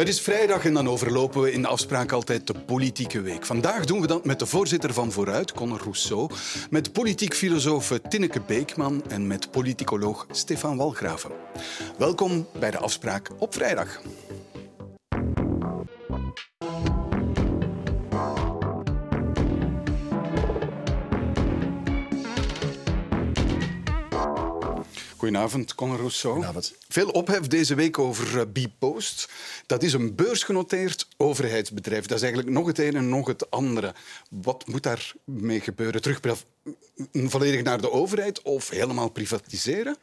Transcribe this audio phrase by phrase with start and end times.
[0.00, 3.46] Het is vrijdag en dan overlopen we in de afspraak altijd de politieke week.
[3.46, 6.30] Vandaag doen we dat met de voorzitter van Vooruit, Conor Rousseau,
[6.70, 11.30] met politiek filosoof Tinneke Beekman en met politicoloog Stefan Walgraven.
[11.98, 14.00] Welkom bij de afspraak op vrijdag.
[25.30, 26.34] Goedenavond, Conor Rousseau.
[26.34, 26.74] Goedenavond.
[26.88, 29.28] Veel ophef deze week over uh, Bpost.
[29.66, 32.06] Dat is een beursgenoteerd overheidsbedrijf.
[32.06, 33.94] Dat is eigenlijk nog het ene en nog het andere.
[34.30, 36.02] Wat moet daarmee gebeuren?
[36.02, 36.20] Terug
[37.12, 39.96] volledig naar de overheid of helemaal privatiseren?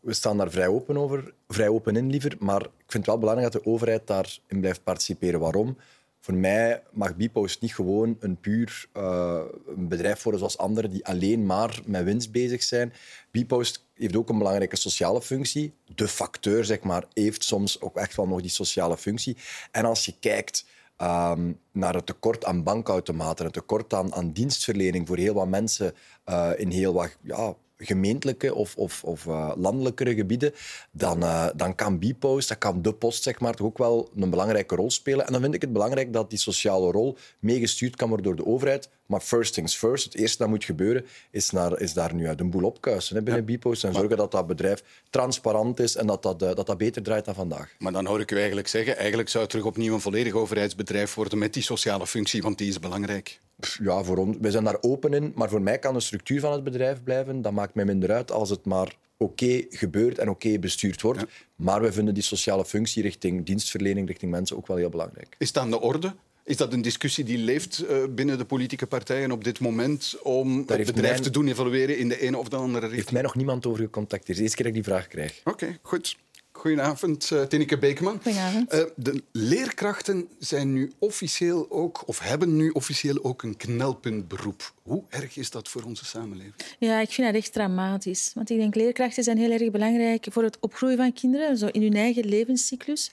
[0.00, 2.36] we staan daar vrij open, over, vrij open in liever.
[2.38, 5.40] Maar ik vind het wel belangrijk dat de overheid daarin blijft participeren.
[5.40, 5.76] Waarom?
[6.24, 11.06] Voor mij mag Bpost niet gewoon een puur uh, een bedrijf worden zoals anderen die
[11.06, 12.92] alleen maar met winst bezig zijn.
[13.30, 15.74] Bpost heeft ook een belangrijke sociale functie.
[15.94, 19.36] De facteur, zeg maar, heeft soms ook echt wel nog die sociale functie.
[19.70, 20.66] En als je kijkt
[21.02, 25.94] um, naar het tekort aan bankautomaten, het tekort aan, aan dienstverlening voor heel wat mensen
[26.26, 30.52] uh, in heel wat ja, gemeentelijke of, of, of uh, landelijkere gebieden,
[30.90, 34.30] dan, uh, dan kan Bpost, dat kan de post zeg maar, toch ook wel een
[34.30, 35.26] belangrijke rol spelen.
[35.26, 38.46] En dan vind ik het belangrijk dat die sociale rol meegestuurd kan worden door de
[38.46, 38.88] overheid.
[39.06, 42.40] Maar first things first, het eerste dat moet gebeuren, is, naar, is daar nu uit
[42.40, 43.56] een boel opkuisen hè, binnen ja.
[43.56, 47.02] Bpost en zorgen dat dat bedrijf transparant is en dat dat, uh, dat dat beter
[47.02, 47.74] draait dan vandaag.
[47.78, 51.14] Maar dan hoor ik u eigenlijk zeggen, eigenlijk zou het terug opnieuw een volledig overheidsbedrijf
[51.14, 53.40] worden met die sociale functie, want die is belangrijk.
[53.82, 56.52] Ja, voor ons, wij zijn daar open in, maar voor mij kan de structuur van
[56.52, 57.42] het bedrijf blijven.
[57.42, 61.02] Dat maakt mij minder uit als het maar oké okay gebeurt en oké okay bestuurd
[61.02, 61.20] wordt.
[61.20, 61.26] Ja.
[61.56, 65.36] Maar we vinden die sociale functie richting dienstverlening, richting mensen ook wel heel belangrijk.
[65.38, 66.14] Is dat aan de orde?
[66.44, 70.66] Is dat een discussie die leeft uh, binnen de politieke partijen op dit moment om
[70.66, 72.94] Daar het bedrijf te doen evalueren in de ene of de andere richting?
[72.94, 74.26] heeft mij nog niemand over gecontacteerd.
[74.26, 75.40] Het is de eerste keer dat ik die vraag krijg.
[75.44, 76.16] Oké, okay, goed.
[76.64, 78.20] Goedenavond, uh, Tineke Beekman.
[78.22, 78.74] Goedenavond.
[78.74, 84.72] Uh, de leerkrachten zijn nu officieel ook, of hebben nu officieel ook een knelpuntberoep.
[84.82, 86.54] Hoe erg is dat voor onze samenleving?
[86.78, 88.32] Ja, ik vind dat echt dramatisch.
[88.34, 91.82] Want ik denk leerkrachten zijn heel erg belangrijk voor het opgroeien van kinderen, zo in
[91.82, 93.10] hun eigen levenscyclus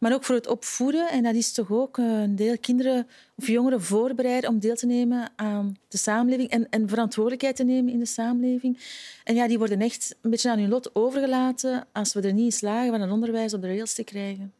[0.00, 1.08] maar ook voor het opvoeden.
[1.10, 3.06] En dat is toch ook een deel kinderen
[3.36, 7.92] of jongeren voorbereiden om deel te nemen aan de samenleving en, en verantwoordelijkheid te nemen
[7.92, 8.78] in de samenleving.
[9.24, 12.44] En ja, die worden echt een beetje aan hun lot overgelaten als we er niet
[12.44, 14.52] in slagen van een onderwijs op de rails te krijgen.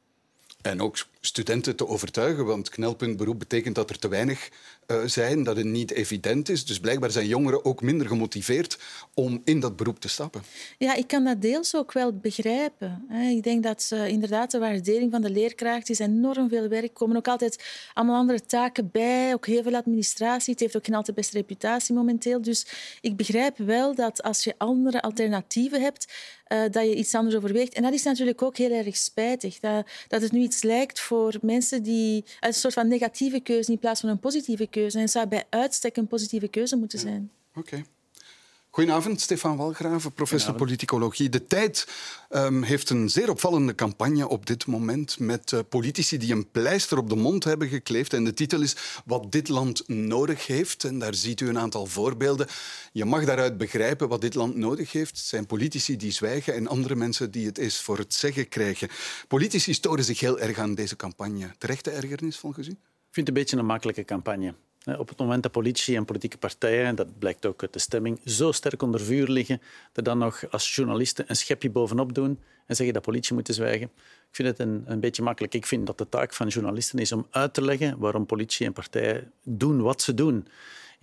[0.65, 4.51] En ook studenten te overtuigen, want knelpuntberoep betekent dat er te weinig
[4.87, 6.65] uh, zijn, dat het niet evident is.
[6.65, 8.79] Dus blijkbaar zijn jongeren ook minder gemotiveerd
[9.15, 10.43] om in dat beroep te stappen.
[10.79, 13.07] Ja, ik kan dat deels ook wel begrijpen.
[13.31, 16.83] Ik denk dat uh, inderdaad de waardering van de leerkracht is enorm veel werk.
[16.85, 20.53] Er komen ook altijd allemaal andere taken bij, ook heel veel administratie.
[20.53, 22.43] Het heeft ook geen altijd beste reputatie momenteel.
[22.43, 22.67] Dus
[23.01, 26.13] ik begrijp wel dat als je andere alternatieven hebt,
[26.49, 27.75] uh, dat je iets anders overweegt.
[27.75, 29.61] En dat is natuurlijk ook heel erg spijtig.
[29.61, 33.79] Dat, dat het nu iets lijkt voor mensen die een soort van negatieve keuze in
[33.79, 34.97] plaats van een positieve keuze.
[34.97, 37.31] En het zou bij uitstek een positieve keuze moeten zijn.
[37.55, 37.61] Ja.
[37.61, 37.75] Oké.
[37.75, 37.85] Okay.
[38.75, 41.29] Goedenavond, Stefan Walgraven, professor politicologie.
[41.29, 41.89] De Tijd
[42.31, 46.99] um, heeft een zeer opvallende campagne op dit moment met uh, politici die een pleister
[46.99, 48.13] op de mond hebben gekleefd.
[48.13, 50.85] En de titel is Wat dit land nodig heeft.
[50.85, 52.47] En daar ziet u een aantal voorbeelden.
[52.93, 55.17] Je mag daaruit begrijpen wat dit land nodig heeft.
[55.17, 58.89] Het zijn politici die zwijgen en andere mensen die het eens voor het zeggen krijgen.
[59.29, 61.55] Politici storen zich heel erg aan deze campagne.
[61.59, 62.77] Terechte ergernis volgens u?
[63.15, 64.55] Ik vind het een beetje een makkelijke campagne.
[64.99, 68.53] Op het moment dat politie en politieke partijen, dat blijkt ook uit de stemming, zo
[68.53, 69.61] sterk onder vuur liggen,
[69.93, 73.87] dat dan nog als journalisten een schepje bovenop doen en zeggen dat politie moet zwijgen.
[74.31, 75.55] Ik vind het een, een beetje makkelijk.
[75.55, 78.73] Ik vind dat de taak van journalisten is om uit te leggen waarom politie en
[78.73, 80.47] partijen doen wat ze doen,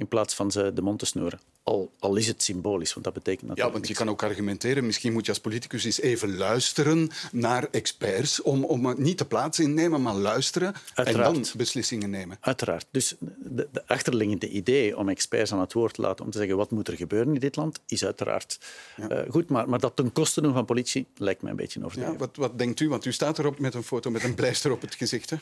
[0.02, 1.40] in plaats van ze de mond te snoeren.
[1.64, 4.86] Al, al, is het symbolisch, want dat betekent natuurlijk Ja, want je kan ook argumenteren,
[4.86, 9.60] misschien moet je als politicus eens even luisteren naar experts, om, om niet de plaats
[9.60, 11.36] innemen, maar luisteren Uiteraard.
[11.36, 12.38] en dan beslissingen nemen.
[12.40, 12.86] Uiteraard.
[12.92, 16.58] Dus de, de, achterliggende idee om experts aan het woord te laten om te zeggen
[16.58, 18.60] wat moet er gebeuren in dit land, is uiteraard
[18.98, 19.12] ja.
[19.12, 19.50] uh, goed.
[19.50, 22.14] Maar, maar dat ten koste doen van politie lijkt mij een beetje overdreven.
[22.14, 22.90] Ja, wat, wat denkt u?
[22.90, 25.30] Want u staat erop met een foto met een pleister op het gezicht.
[25.30, 25.38] Hè?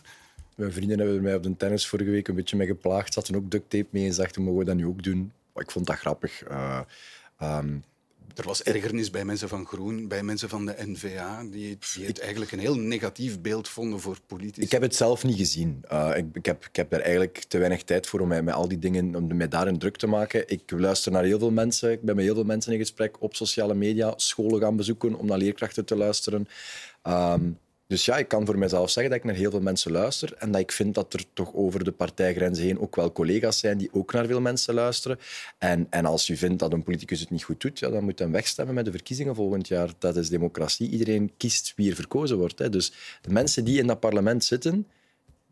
[0.60, 3.14] Mijn vrienden hebben mij op de tennis vorige week een beetje mee geplaagd.
[3.14, 5.32] Ze hadden ook duct tape mee en dachten, mogen we dat nu ook doen?
[5.56, 6.50] ik vond dat grappig.
[6.50, 6.80] Uh,
[7.42, 7.84] um,
[8.36, 12.20] er was ergernis bij mensen van Groen, bij mensen van de NVA, die, die het
[12.20, 14.62] eigenlijk een heel negatief beeld vonden voor politici.
[14.62, 15.84] Ik heb het zelf niet gezien.
[15.92, 18.54] Uh, ik, ik, heb, ik heb daar eigenlijk te weinig tijd voor om mij met
[18.54, 20.50] al die dingen om mij daarin druk te maken.
[20.50, 21.92] Ik luister naar heel veel mensen.
[21.92, 25.26] Ik ben met heel veel mensen in gesprek op sociale media, scholen gaan bezoeken om
[25.26, 26.48] naar leerkrachten te luisteren.
[27.04, 27.58] Um,
[27.90, 30.52] Dus ja, ik kan voor mezelf zeggen dat ik naar heel veel mensen luister en
[30.52, 33.90] dat ik vind dat er toch over de partijgrenzen heen ook wel collega's zijn die
[33.92, 35.20] ook naar veel mensen luisteren.
[35.58, 38.20] En, en als u vindt dat een politicus het niet goed doet, ja, dan moet
[38.20, 39.90] hem wegstemmen met de verkiezingen volgend jaar.
[39.98, 40.90] Dat is democratie.
[40.90, 42.60] Iedereen kiest wie er verkozen wordt.
[42.60, 42.70] Hè.
[42.70, 44.88] Dus de mensen die in dat parlement zitten,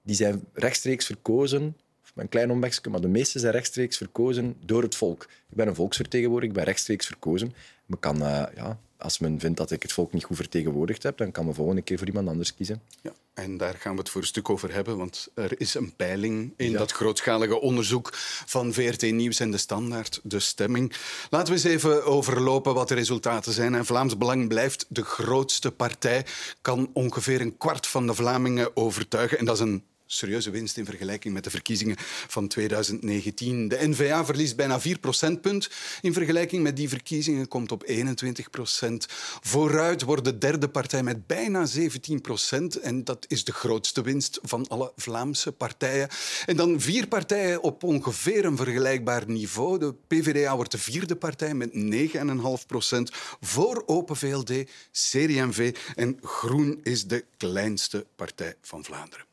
[0.02, 1.76] die zijn rechtstreeks verkozen
[2.16, 5.24] een klein omwegje, maar de meeste zijn rechtstreeks verkozen door het volk.
[5.24, 7.54] Ik ben een volksvertegenwoordiger, ik ben rechtstreeks verkozen.
[7.86, 11.18] Men kan, uh, ja, als men vindt dat ik het volk niet goed vertegenwoordigd heb,
[11.18, 12.82] dan kan men volgende keer voor iemand anders kiezen.
[13.02, 15.96] Ja, en daar gaan we het voor een stuk over hebben, want er is een
[15.96, 18.10] peiling in dat grootschalige onderzoek
[18.46, 20.94] van VRT Nieuws en de Standaard, de stemming.
[21.30, 23.76] Laten we eens even overlopen wat de resultaten zijn.
[23.76, 26.26] En Vlaams Belang blijft de grootste partij,
[26.62, 29.38] kan ongeveer een kwart van de Vlamingen overtuigen.
[29.38, 31.96] En dat is een serieuze winst in vergelijking met de verkiezingen
[32.28, 33.68] van 2019.
[33.68, 35.70] De N-VA verliest bijna 4 procentpunt
[36.02, 39.06] in vergelijking met die verkiezingen, komt op 21 procent.
[39.42, 44.40] Vooruit wordt de derde partij met bijna 17 procent en dat is de grootste winst
[44.42, 46.10] van alle Vlaamse partijen.
[46.46, 49.80] En dan vier partijen op ongeveer een vergelijkbaar niveau.
[49.80, 53.12] De PvdA wordt de vierde partij met 9,5 procent
[53.42, 54.52] voor Open VLD,
[54.92, 59.26] CD&V en Groen is de kleinste partij van Vlaanderen.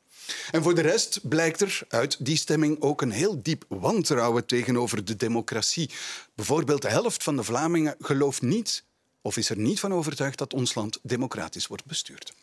[0.50, 5.04] En voor de rest blijkt er uit die stemming ook een heel diep wantrouwen tegenover
[5.04, 5.90] de democratie.
[6.34, 8.84] Bijvoorbeeld de helft van de Vlamingen gelooft niet
[9.22, 12.34] of is er niet van overtuigd dat ons land democratisch wordt bestuurd.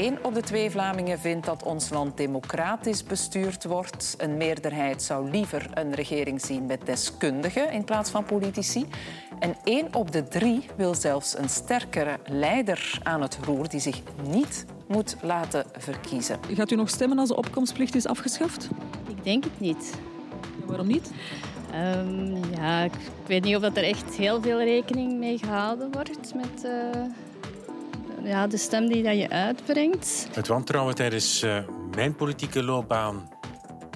[0.00, 4.14] Eén op de twee Vlamingen vindt dat ons land democratisch bestuurd wordt.
[4.18, 8.86] Een meerderheid zou liever een regering zien met deskundigen in plaats van politici.
[9.38, 14.00] En één op de drie wil zelfs een sterkere leider aan het roer die zich
[14.28, 16.38] niet moet laten verkiezen.
[16.54, 18.68] Gaat u nog stemmen als de opkomstplicht is afgeschaft?
[19.08, 19.94] Ik denk het niet.
[20.66, 21.10] waarom niet?
[21.96, 22.92] Um, ja, ik
[23.26, 27.02] weet niet of dat er echt heel veel rekening mee gehouden wordt met uh,
[28.24, 30.28] ja, de stem die dat je uitbrengt.
[30.32, 31.58] Het wantrouwen tijdens uh,
[31.94, 33.28] mijn politieke loopbaan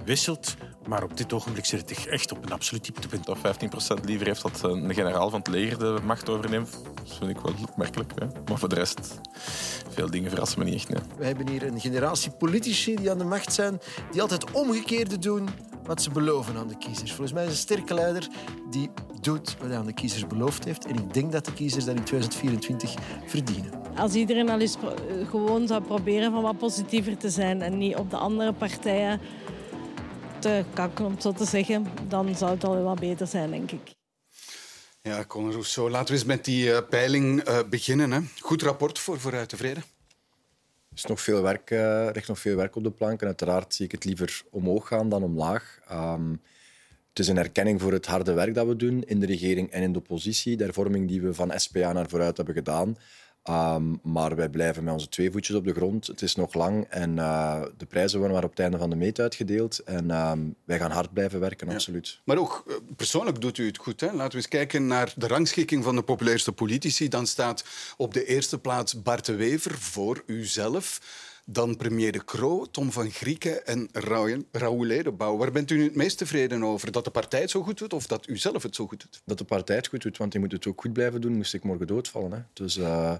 [0.04, 0.56] wisselt.
[0.86, 3.26] Maar op dit ogenblik zit het echt op een absoluut dieptepunt.
[3.26, 7.30] Dat 15% liever heeft dat een generaal van het leger de macht overneemt, dat vind
[7.30, 8.12] ik wel opmerkelijk.
[8.14, 8.26] Hè.
[8.48, 9.20] Maar voor de rest,
[9.88, 10.88] veel dingen verrassen me niet echt.
[10.88, 11.02] Nee.
[11.16, 15.48] We hebben hier een generatie politici die aan de macht zijn, die altijd omgekeerde doen
[15.84, 17.10] wat ze beloven aan de kiezers.
[17.10, 18.28] Volgens mij is een sterke leider
[18.70, 18.90] die
[19.20, 20.86] doet wat hij aan de kiezers beloofd heeft.
[20.86, 22.94] En ik denk dat de kiezers dat in 2024
[23.26, 23.70] verdienen.
[23.96, 24.76] Als iedereen al eens
[25.30, 29.20] gewoon zou proberen van wat positiever te zijn en niet op de andere partijen
[30.44, 33.70] te kakken, om het zo te zeggen, dan zou het al wat beter zijn, denk
[33.70, 33.94] ik.
[35.02, 38.12] Ja, Conor Rousseau, laten we eens met die uh, peiling uh, beginnen.
[38.12, 38.20] Hè.
[38.40, 39.82] Goed rapport voor Vooruit Tevreden?
[40.88, 43.20] Er is nog veel werk, uh, ligt nog veel werk op de plank.
[43.20, 45.80] En uiteraard zie ik het liever omhoog gaan dan omlaag.
[45.92, 46.40] Um,
[47.08, 49.82] het is een erkenning voor het harde werk dat we doen in de regering en
[49.82, 50.56] in de oppositie.
[50.56, 52.96] De hervorming die we van SPA naar vooruit hebben gedaan.
[53.50, 56.06] Um, maar wij blijven met onze twee voetjes op de grond.
[56.06, 58.96] Het is nog lang en uh, de prijzen worden maar op het einde van de
[58.96, 59.78] meet uitgedeeld.
[59.78, 61.74] En um, wij gaan hard blijven werken, ja.
[61.74, 62.20] absoluut.
[62.24, 64.00] Maar ook uh, persoonlijk doet u het goed.
[64.00, 64.12] Hè?
[64.12, 67.08] Laten we eens kijken naar de rangschikking van de populairste politici.
[67.08, 67.64] Dan staat
[67.96, 71.00] op de eerste plaats Bart de Wever voor uzelf.
[71.46, 73.88] Dan premier De Croo, Tom van Grieken en
[74.52, 75.36] Raoul Edebouw.
[75.36, 76.92] Waar bent u het meest tevreden over?
[76.92, 79.22] Dat de partij het zo goed doet of dat u zelf het zo goed doet?
[79.24, 81.32] Dat de partij het goed doet, want die moet het ook goed blijven doen.
[81.32, 82.32] Moest ik morgen doodvallen.
[82.32, 82.38] Hè.
[82.52, 83.14] Dus uh,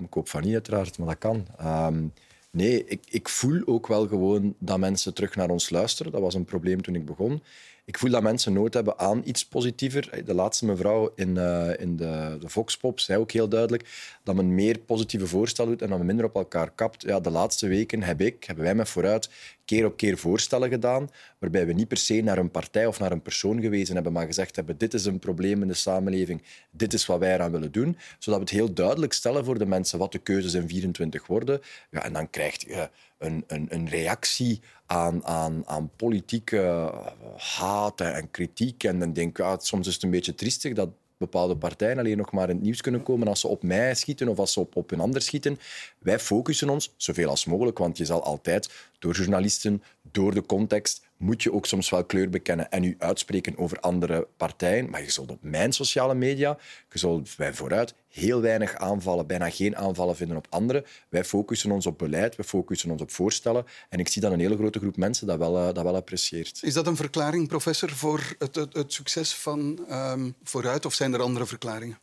[0.00, 1.46] ik hoop van niet uiteraard, maar dat kan.
[1.62, 2.12] Um,
[2.50, 6.12] nee, ik, ik voel ook wel gewoon dat mensen terug naar ons luisteren.
[6.12, 7.42] Dat was een probleem toen ik begon
[7.86, 10.24] ik voel dat mensen nood hebben aan iets positiever.
[10.24, 14.54] De laatste mevrouw in, uh, in de, de Voxpop zei ook heel duidelijk dat men
[14.54, 17.02] meer positieve voorstellen doet en dat men minder op elkaar kapt.
[17.02, 19.28] Ja, de laatste weken heb ik, hebben wij met Vooruit
[19.64, 23.12] keer op keer voorstellen gedaan waarbij we niet per se naar een partij of naar
[23.12, 26.92] een persoon gewezen hebben, maar gezegd hebben dit is een probleem in de samenleving, dit
[26.92, 29.98] is wat wij eraan willen doen, zodat we het heel duidelijk stellen voor de mensen
[29.98, 31.60] wat de keuzes in 24 worden.
[31.90, 32.88] Ja, en dan krijg je
[33.24, 36.92] een, een, een reactie aan, aan, aan politieke
[37.36, 38.84] haat en kritiek.
[38.84, 42.16] En dan denk ik, ja, soms is het een beetje triestig dat bepaalde partijen alleen
[42.16, 44.60] nog maar in het nieuws kunnen komen als ze op mij schieten of als ze
[44.60, 45.58] op, op een ander schieten.
[45.98, 51.02] Wij focussen ons zoveel als mogelijk, want je zal altijd door journalisten, door de context,
[51.16, 54.90] moet je ook soms wel kleur bekennen en u uitspreken over andere partijen.
[54.90, 56.58] Maar je zult op mijn sociale media,
[56.92, 60.84] je zult wij vooruit heel weinig aanvallen, bijna geen aanvallen vinden op anderen.
[61.08, 63.64] Wij focussen ons op beleid, we focussen ons op voorstellen.
[63.88, 66.58] En ik zie dat een hele grote groep mensen dat wel, uh, dat wel apprecieert.
[66.62, 70.84] Is dat een verklaring, professor, voor het, het, succes van um, Vooruit?
[70.86, 71.98] Of zijn er andere verklaringen?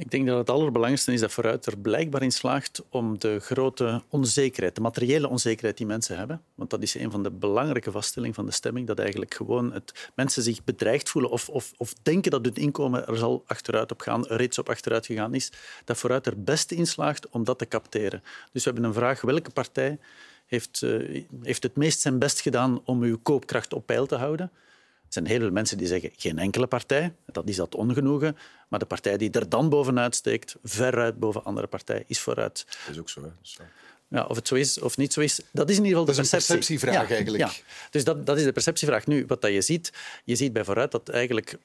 [0.00, 4.02] Ik denk dat het allerbelangrijkste is dat vooruit er blijkbaar in slaagt om de grote
[4.08, 8.34] onzekerheid, de materiële onzekerheid die mensen hebben, want dat is een van de belangrijke vaststellingen
[8.34, 12.30] van de stemming, dat eigenlijk gewoon het, mensen zich bedreigd voelen of, of, of denken
[12.30, 15.52] dat hun inkomen er zal achteruit op gaan, reeds op achteruit gegaan is,
[15.84, 18.22] dat vooruit er beste in slaagt om dat te capteren.
[18.52, 19.98] Dus we hebben een vraag, welke partij
[20.46, 24.50] heeft, uh, heeft het meest zijn best gedaan om uw koopkracht op peil te houden?
[25.10, 27.14] Er zijn heel veel mensen die zeggen geen enkele partij.
[27.26, 28.36] Dat is dat ongenoegen.
[28.68, 32.66] Maar de partij die er dan bovenuit steekt, veruit boven andere partijen, is vooruit.
[32.86, 33.22] Dat is ook zo.
[33.22, 33.28] Hè?
[33.42, 33.62] zo.
[34.08, 36.22] Ja, of het zo is of niet zo is, dat is in ieder geval de
[36.22, 36.54] dat is perceptie.
[36.54, 37.44] een perceptievraag ja, eigenlijk.
[37.44, 37.50] Ja.
[37.90, 39.06] Dus dat, dat is de perceptievraag.
[39.06, 39.92] Nu, wat dat je ziet,
[40.24, 41.58] je ziet bij vooruit dat eigenlijk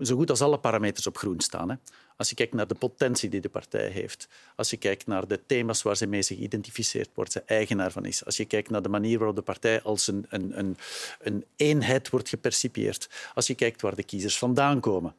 [0.00, 1.70] zo goed als alle parameters op groen staan.
[1.70, 1.76] Hè.
[2.16, 5.40] Als je kijkt naar de potentie die de partij heeft, als je kijkt naar de
[5.46, 8.82] thema's waar ze mee zich geïdentificeerd wordt, ze eigenaar van is, als je kijkt naar
[8.82, 10.76] de manier waarop de partij als een, een, een,
[11.20, 15.14] een eenheid wordt gepercipieerd, als je kijkt waar de kiezers vandaan komen.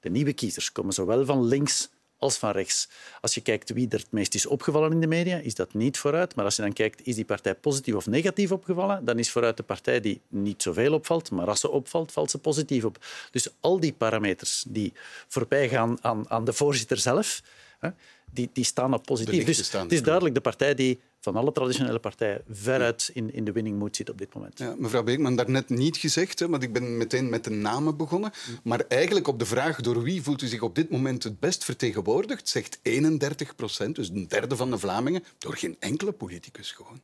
[0.00, 1.90] De nieuwe kiezers komen zowel van links
[2.24, 2.88] als van rechts.
[3.20, 5.98] Als je kijkt wie er het meest is opgevallen in de media, is dat niet
[5.98, 6.34] vooruit.
[6.34, 9.56] Maar als je dan kijkt, is die partij positief of negatief opgevallen, dan is vooruit
[9.56, 11.30] de partij die niet zoveel opvalt.
[11.30, 12.98] Maar als ze opvalt, valt ze positief op.
[13.30, 14.92] Dus al die parameters die
[15.28, 17.42] voorbij gaan aan, aan de voorzitter zelf,
[17.78, 17.88] hè,
[18.34, 19.44] die, die staan op positief.
[19.44, 23.52] Dus het is duidelijk de partij die van alle traditionele partijen veruit in, in de
[23.52, 24.58] winning moet zit op dit moment.
[24.58, 28.32] Ja, mevrouw Beekman, daarnet niet gezegd, hè, want ik ben meteen met de namen begonnen.
[28.62, 31.64] Maar eigenlijk op de vraag door wie voelt u zich op dit moment het best
[31.64, 37.00] vertegenwoordigd, zegt 31 procent, dus een derde van de Vlamingen, door geen enkele politicus gewoon.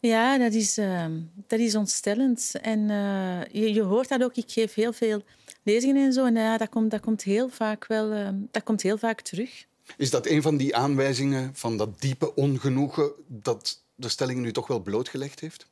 [0.00, 1.06] Ja, dat is, uh,
[1.46, 2.52] dat is ontstellend.
[2.62, 4.36] En uh, je, je, hoort dat ook.
[4.36, 5.22] Ik geef heel veel
[5.62, 6.24] lezingen en zo.
[6.24, 9.66] En ja, dat, komt, dat, komt heel vaak wel, uh, dat komt heel vaak terug.
[9.96, 14.66] Is dat een van die aanwijzingen van dat diepe ongenoegen dat de stelling nu toch
[14.66, 15.66] wel blootgelegd heeft?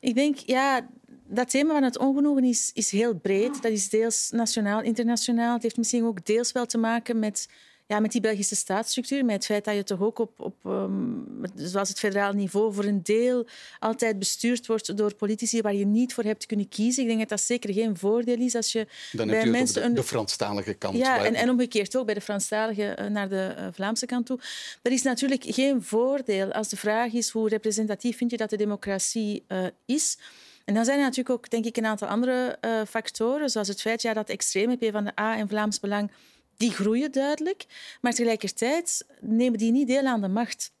[0.00, 0.88] Ik denk, ja,
[1.26, 3.62] dat thema van het ongenoegen is, is heel breed.
[3.62, 5.52] Dat is deels nationaal, internationaal.
[5.52, 7.48] Het heeft misschien ook deels wel te maken met
[7.88, 11.26] ja, met die Belgische staatsstructuur, met het feit dat je toch ook op, op um,
[11.54, 13.46] zoals het federaal niveau, voor een deel
[13.78, 17.02] altijd bestuurd wordt door politici waar je niet voor hebt kunnen kiezen.
[17.02, 19.80] Ik denk dat dat zeker geen voordeel is als je Dan bij heb je mensen...
[19.82, 20.96] het op de, de Franstalige kant.
[20.96, 24.38] Ja, en, en omgekeerd ook bij de Franstalige naar de uh, Vlaamse kant toe.
[24.82, 28.56] Er is natuurlijk geen voordeel als de vraag is hoe representatief vind je dat de
[28.56, 30.18] democratie uh, is.
[30.64, 33.80] En dan zijn er natuurlijk ook denk ik, een aantal andere uh, factoren, zoals het
[33.80, 36.10] feit ja, dat extreme P van de A en Vlaams Belang
[36.58, 37.66] die groeien duidelijk,
[38.00, 40.72] maar tegelijkertijd nemen die niet deel aan de macht.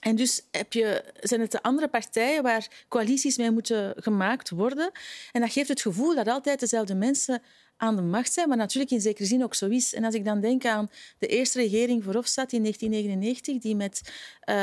[0.00, 4.90] En dus heb je, zijn het de andere partijen waar coalities mee moeten gemaakt worden.
[5.32, 7.42] En dat geeft het gevoel dat altijd dezelfde mensen
[7.76, 9.94] aan de macht zijn, maar natuurlijk in zekere zin ook zo is.
[9.94, 14.54] En als ik dan denk aan de eerste regering Verhofstadt in 1999, die met, uh,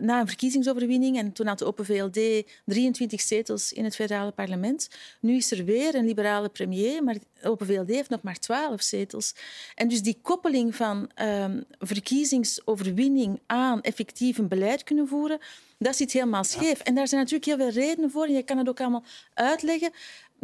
[0.00, 4.88] na een verkiezingsoverwinning, en toen had de Open VLD 23 zetels in het federale parlement.
[5.20, 8.82] Nu is er weer een liberale premier, maar de Open VLD heeft nog maar 12
[8.82, 9.34] zetels.
[9.74, 11.44] En dus die koppeling van uh,
[11.78, 15.38] verkiezingsoverwinning aan effectief een beleid kunnen voeren,
[15.78, 16.80] dat zit helemaal scheef.
[16.80, 18.24] En daar zijn natuurlijk heel veel redenen voor.
[18.24, 19.04] En je kan het ook allemaal
[19.34, 19.92] uitleggen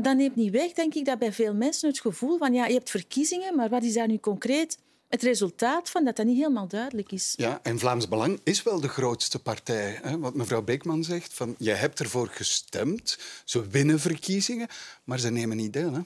[0.00, 2.74] dat neemt niet weg, denk ik, dat bij veel mensen het gevoel van ja, je
[2.74, 4.78] hebt verkiezingen, maar wat is daar nu concreet
[5.08, 7.34] het resultaat van dat dat niet helemaal duidelijk is?
[7.36, 9.98] Ja, en Vlaams Belang is wel de grootste partij.
[10.02, 10.18] Hè?
[10.18, 14.68] Wat mevrouw Beekman zegt, van je hebt ervoor gestemd, ze winnen verkiezingen,
[15.04, 15.92] maar ze nemen niet deel.
[15.92, 16.00] Hè?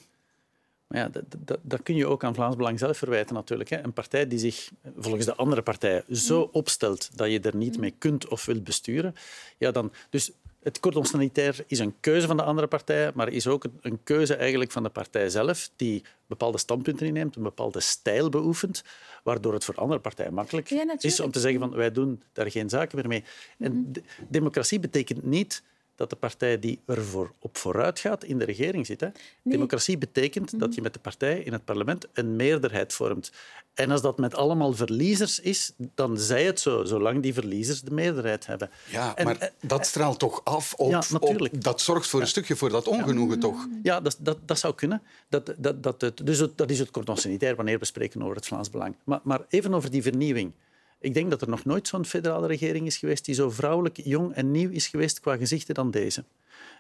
[0.87, 3.71] Maar ja, dat, dat, dat, kun je ook aan Vlaams Belang zelf verwijten natuurlijk.
[3.71, 3.85] Hè.
[3.85, 7.95] Een partij die zich volgens de andere partijen zo opstelt dat je er niet mee
[7.99, 9.15] kunt of wilt besturen,
[9.59, 9.93] ja, dan...
[10.11, 10.31] Dus
[10.63, 14.35] het cordon sanitair is een keuze van de andere partijen, maar is ook een keuze
[14.35, 18.85] eigenlijk van de partij zelf, die bepaalde standpunten inneemt, een bepaalde stijl beoefent,
[19.23, 22.51] waardoor het voor andere partijen makkelijk ja, is om te zeggen van wij doen daar
[22.51, 23.25] geen zaken meer mee.
[23.59, 23.93] En Mhm.
[23.93, 25.63] de democratie betekent niet
[25.97, 29.01] dat de partij die er voor op vooruit gaat in de regering zit.
[29.01, 29.09] Hè.
[29.43, 33.33] Democratie betekent dat je met de partij in het parlement een meerderheid vormt.
[33.75, 37.91] En als dat met allemaal verliezers is, dan zij het zo, zolang die verliezers de
[37.91, 38.71] meerderheid hebben.
[38.91, 41.55] Ja, En, maar eh, dat straalt toch af op, Ja, natuurlijk.
[41.55, 43.67] op- Dat zorgt voor een stukje voor dat ongenoegen, toch?
[43.83, 45.03] Ja, dat, dat, dat zou kunnen.
[45.29, 48.37] Dat, dat, dat, het, dus het- dat is het cordon sanitair wanneer we spreken over
[48.37, 48.95] het Vlaams Belang.
[49.05, 50.53] Maar, maar even over die vernieuwing.
[51.01, 54.35] Ik denk dat er nog nooit zo'n federale regering is geweest die zo vrouwelijk, jong
[54.35, 56.25] en nieuw is geweest qua gezichten dan deze.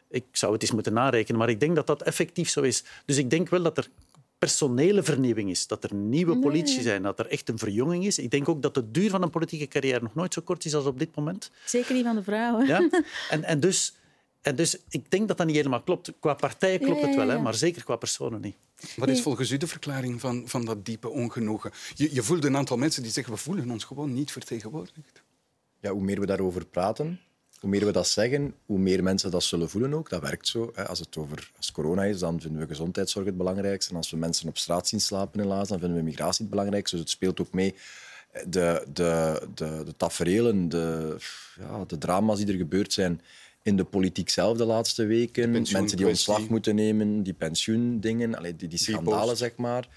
[0.08, 2.84] Ik zou het eens moeten narekenen, maar ik denk dat dat effectief zo is.
[3.04, 3.88] Dus ik denk wel dat er
[4.42, 8.18] personele vernieuwing is, dat er nieuwe politici zijn, dat er echt een verjonging is.
[8.18, 10.74] Ik denk ook dat de duur van een politieke carrière nog nooit zo kort is
[10.74, 11.50] als op dit moment.
[11.64, 12.66] Zeker die van de vrouwen.
[12.66, 12.88] Ja?
[13.30, 13.94] En, en, dus,
[14.40, 16.12] en dus ik denk dat dat niet helemaal klopt.
[16.20, 18.56] Qua partijen klopt Ja, het wel, hè, maar zeker qua personen niet.
[18.96, 21.70] Wat is volgens u de verklaring van, van dat diepe ongenoegen?
[21.94, 25.22] Je, je voelt een aantal mensen die zeggen we voelen ons gewoon niet vertegenwoordigd.
[25.80, 27.20] Ja, hoe meer we daarover praten,
[27.62, 30.10] hoe meer we dat zeggen, hoe meer mensen dat zullen voelen ook.
[30.10, 30.70] Dat werkt zo.
[30.74, 30.86] Hè.
[30.86, 33.90] Als het over als corona is, dan vinden we gezondheidszorg het belangrijkste.
[33.90, 36.96] En als we mensen op straat zien slapen, helaas, dan vinden we migratie het belangrijkste.
[36.96, 37.74] Dus het speelt ook mee.
[38.46, 41.16] De, de, de, de taferelen, de,
[41.58, 43.20] ja, de drama's die er gebeurd zijn
[43.62, 45.50] in de politiek zelf de laatste weken.
[45.50, 49.88] Mensen die ontslag moeten nemen, die pensioendingen, die, die schandalen, zeg maar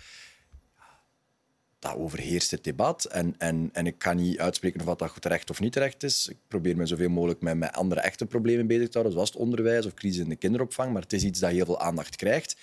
[1.80, 3.06] dat overheerst het debat.
[3.06, 6.28] En, en, en ik kan niet uitspreken of dat terecht of niet terecht is.
[6.28, 9.40] Ik probeer me zoveel mogelijk met, met andere echte problemen bezig te houden, zoals het
[9.40, 10.94] onderwijs of crisis in de kinderopvang.
[10.94, 12.58] Maar het is iets dat heel veel aandacht krijgt.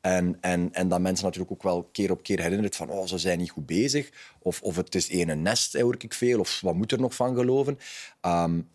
[0.00, 3.18] En, en, en dat mensen natuurlijk ook wel keer op keer herinneren van oh, ze
[3.18, 4.10] zijn niet goed bezig.
[4.38, 6.40] Of, of het is één nest, hoor ik veel.
[6.40, 7.78] Of wat moet er nog van geloven?
[8.26, 8.68] Um,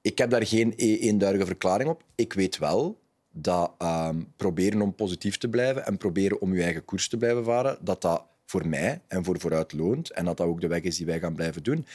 [0.00, 2.04] ik heb daar geen e-, eenduidige verklaring op.
[2.14, 6.84] Ik weet wel dat um, proberen om positief te blijven en proberen om je eigen
[6.84, 10.10] koers te blijven varen, dat dat voor mij en voor vooruit loont.
[10.10, 11.86] En dat dat ook de weg is die wij gaan blijven doen.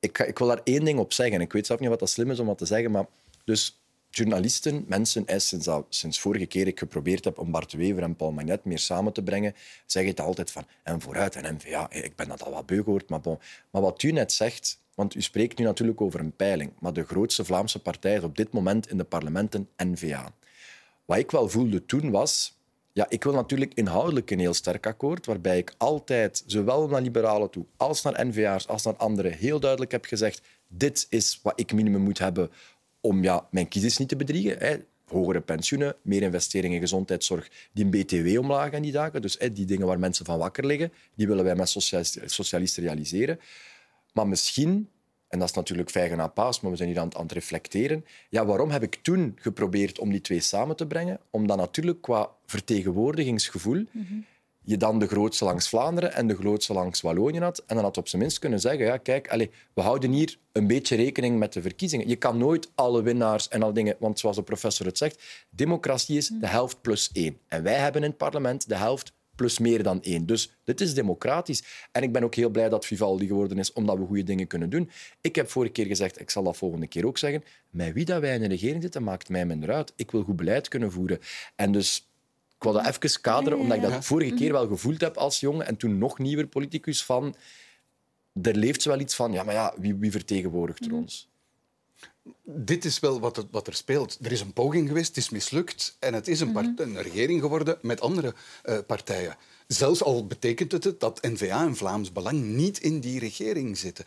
[0.00, 1.40] Ik, ik wil daar één ding op zeggen.
[1.40, 3.06] Ik weet zelf niet wat dat slim is om wat te zeggen, maar
[3.44, 3.78] dus
[4.10, 8.64] journalisten, mensen, sinds, sinds vorige keer ik geprobeerd heb om Bart Wever en Paul Magnet
[8.64, 9.54] meer samen te brengen,
[9.86, 11.90] zeggen het altijd van en vooruit en NVA.
[11.90, 13.38] Ik ben dat al wat beu gehoord, maar bon.
[13.70, 17.04] Maar wat u net zegt, want u spreekt nu natuurlijk over een peiling, maar de
[17.04, 20.32] grootste Vlaamse partij is op dit moment in de parlementen NVA.
[21.04, 22.57] Wat ik wel voelde toen was,
[22.98, 27.50] ja, ik wil natuurlijk inhoudelijk een heel sterk akkoord, waarbij ik altijd, zowel naar liberalen
[27.50, 31.72] toe als naar NVA's, als naar anderen, heel duidelijk heb gezegd dit is wat ik
[31.72, 32.50] minimum moet hebben
[33.00, 34.58] om ja, mijn kiezers niet te bedriegen.
[34.58, 34.76] Hè.
[35.06, 39.22] Hogere pensioenen, meer investeringen in gezondheidszorg, die BTW omlaag en die dagen.
[39.22, 41.68] Dus hè, die dingen waar mensen van wakker liggen, die willen wij met
[42.26, 43.40] socialisten realiseren.
[44.12, 44.88] Maar misschien
[45.28, 48.04] en dat is natuurlijk vijgen na paas, maar we zijn hier aan, het reflecteren.
[48.30, 51.20] Ja, waarom heb ik toen geprobeerd om die twee samen te brengen?
[51.30, 53.84] Omdat natuurlijk qua vertegenwoordigingsgevoel
[54.68, 57.62] je dan de grootste langs Vlaanderen en de grootste langs Wallonië had.
[57.66, 60.66] En dan had op zijn minst kunnen zeggen, ja, kijk, allez, we houden hier een
[60.66, 62.08] beetje rekening met de verkiezingen.
[62.08, 63.96] Je kan nooit alle winnaars en al dingen...
[63.98, 67.38] Want zoals de professor het zegt, democratie is de helft plus één.
[67.46, 70.26] En wij hebben in het parlement de helft plus meer dan één.
[70.26, 71.62] Dus dit is democratisch.
[71.92, 74.70] En ik ben ook heel blij dat Vivaldi geworden is, omdat we goede dingen kunnen
[74.70, 74.90] doen.
[75.20, 78.20] Ik heb vorige keer gezegd, ik zal dat volgende keer ook zeggen, met wie dat
[78.20, 79.92] wij in de regering zitten, maakt mij minder uit.
[79.96, 81.18] Ik wil goed beleid kunnen voeren.
[81.56, 82.08] En dus
[82.56, 85.66] ik wil dat even kaderen, omdat ik dat vorige keer wel gevoeld heb als jongen
[85.66, 87.34] en toen nog nieuwer politicus van...
[88.42, 91.28] Er leeft wel iets van, ja, maar ja, wie, wie vertegenwoordigt er ons?
[92.42, 94.18] Dit is wel wat, wat, er speelt.
[94.22, 96.72] Er is een poging geweest, het is mislukt en het is een, mhm.
[96.76, 99.36] een regering geworden met andere uh, partijen.
[99.66, 104.04] Zelfs al betekent het dat N-VA en Vlaams Belang niet in die regering zitten.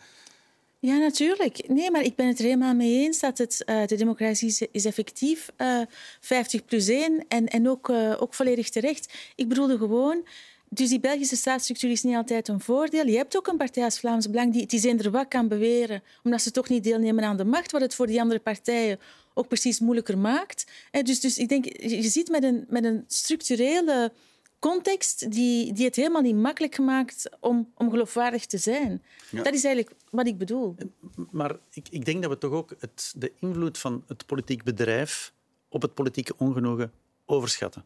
[0.78, 1.68] Ja, natuurlijk.
[1.68, 4.66] Nee, maar ik ben het er helemaal mee eens dat het, uh, de democratie is,
[4.70, 5.88] is effectief uh, eh,
[6.20, 9.12] 50 plus 1 en, en ook, ook volledig terecht.
[9.34, 10.26] Ik bedoelde gewoon
[10.74, 13.06] dus die Belgische staatsstructuur is niet altijd een voordeel.
[13.06, 16.02] Je hebt ook een partij als Vlaams Belang die het is eender wat kan beweren,
[16.22, 18.98] omdat ze toch niet deelnemen aan de macht, wat het voor die andere partijen
[19.34, 20.66] ook precies moeilijker maakt.
[21.02, 24.12] Dus, dus ik denk, je zit met een, met een structurele
[24.58, 29.02] context die, die het helemaal niet makkelijk maakt om, om geloofwaardig te zijn.
[29.30, 30.74] Dat is eigenlijk wat ik bedoel.
[31.30, 35.32] Maar ik, ik denk dat we toch ook het, de invloed van het politiek bedrijf
[35.68, 36.92] op het politieke ongenoegen
[37.26, 37.84] overschatten.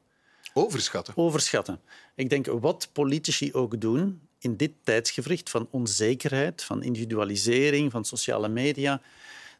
[0.52, 1.16] Overschatten?
[1.16, 1.80] Overschatten.
[2.14, 8.48] Ik denk wat politici ook doen in dit tijdsgevricht van onzekerheid, van individualisering, van sociale
[8.48, 9.00] media,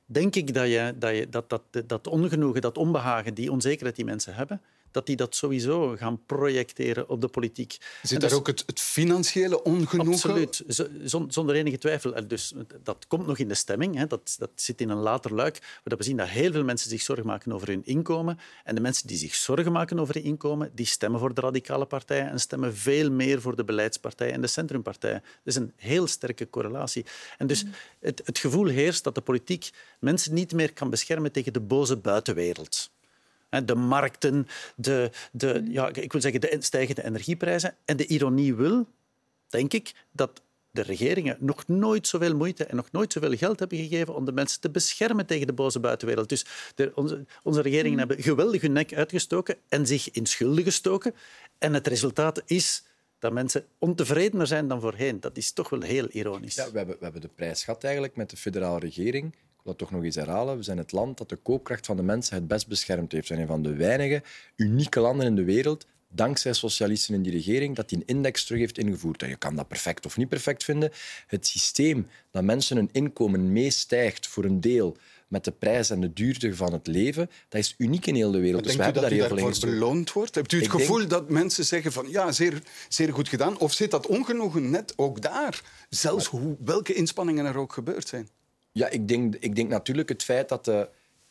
[0.07, 4.05] denk ik dat, je, dat, je, dat, dat, dat ongenoegen, dat onbehagen, die onzekerheid die
[4.05, 4.61] mensen hebben,
[4.96, 7.76] dat die dat sowieso gaan projecteren op de politiek.
[8.02, 10.12] Zit daar ook het, het, financiële ongenoegen?
[10.12, 10.64] Absoluut,
[11.28, 12.28] zonder enige twijfel.
[12.28, 14.06] Dus, dat komt nog in de stemming, hè.
[14.06, 15.80] Dat, dat zit in een later luik.
[15.85, 18.38] Maar we zien dat heel veel mensen zich zorgen maken over hun inkomen.
[18.64, 21.87] En de mensen die zich zorgen maken over hun inkomen, die stemmen voor de radicale
[21.87, 25.20] partijen en stemmen veel meer voor de beleidspartijen en de centrumpartijen.
[25.20, 27.04] Dat is een heel sterke correlatie.
[27.38, 27.64] En dus
[28.00, 31.96] het, het gevoel heerst dat de politiek mensen niet meer kan beschermen tegen de boze
[31.96, 32.94] buitenwereld
[33.64, 37.76] de markten, de, de, ja, ik wil zeggen de stijgende energieprijzen.
[37.85, 38.87] En de ironie wil,
[39.48, 43.78] denk ik, dat de regeringen nog nooit zoveel moeite en nog nooit zoveel geld hebben
[43.78, 46.28] gegeven om de mensen te beschermen tegen de boze buitenwereld.
[46.28, 47.98] Dus de, onze, onze regeringen mm.
[47.98, 51.14] hebben geweldig hun nek uitgestoken en zich in schulden gestoken.
[51.59, 52.85] En het resultaat is
[53.18, 55.20] dat mensen ontevredener zijn dan voorheen.
[55.20, 56.54] Dat is toch wel heel ironisch.
[56.54, 59.35] Ja, we, hebben, we hebben de prijs gehad eigenlijk met de federale regering
[59.66, 60.57] dat toch nog eens herhalen.
[60.57, 63.29] We zijn het land dat de koopkracht van de mensen het best beschermd heeft.
[63.29, 64.22] We zijn een van de weinige
[64.57, 68.61] unieke landen in de wereld dankzij socialisten in die regering, dat die een index terug
[68.61, 69.22] heeft ingevoerd.
[69.22, 70.90] En je kan dat perfect of niet perfect vinden.
[71.26, 74.96] Het systeem dat mensen hun inkomen meestijgt voor een deel
[75.29, 78.38] met de prijs en de duurte van het leven, dat is uniek in heel de
[78.38, 78.64] wereld.
[78.64, 80.35] dus we hebben daar heel veel in beloond wordt?
[80.35, 83.59] Hebt u het gevoel dat mensen zeggen van ja, zeer, zeer goed gedaan?
[83.59, 85.62] Of zit dat ongenoegen net ook daar?
[85.88, 88.29] Zelfs hoe, welke inspanningen er ook gebeurd zijn?
[88.76, 90.88] Ja, ik denk, ik denk natuurlijk het feit dat de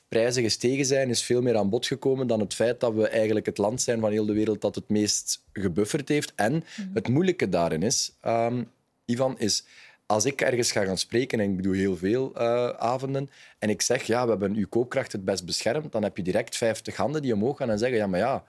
[0.07, 3.45] prijzen gestegen zijn, is veel meer aan bod gekomen dan het feit dat we eigenlijk
[3.45, 6.33] het land zijn van heel de wereld dat het meest gebufferd heeft.
[6.35, 8.63] En het moeilijke daarin is, ehm,
[9.05, 9.65] Ivan, is
[10.05, 13.29] als ik ergens ga gaan spreken, en ik doe heel veel eh, avonden,
[13.59, 16.57] en ik zeg, ja, we hebben uw koopkracht het best beschermd, dan heb je direct
[16.57, 18.43] 50 handen die omhoog gaan en zeggen, ja, maar ja,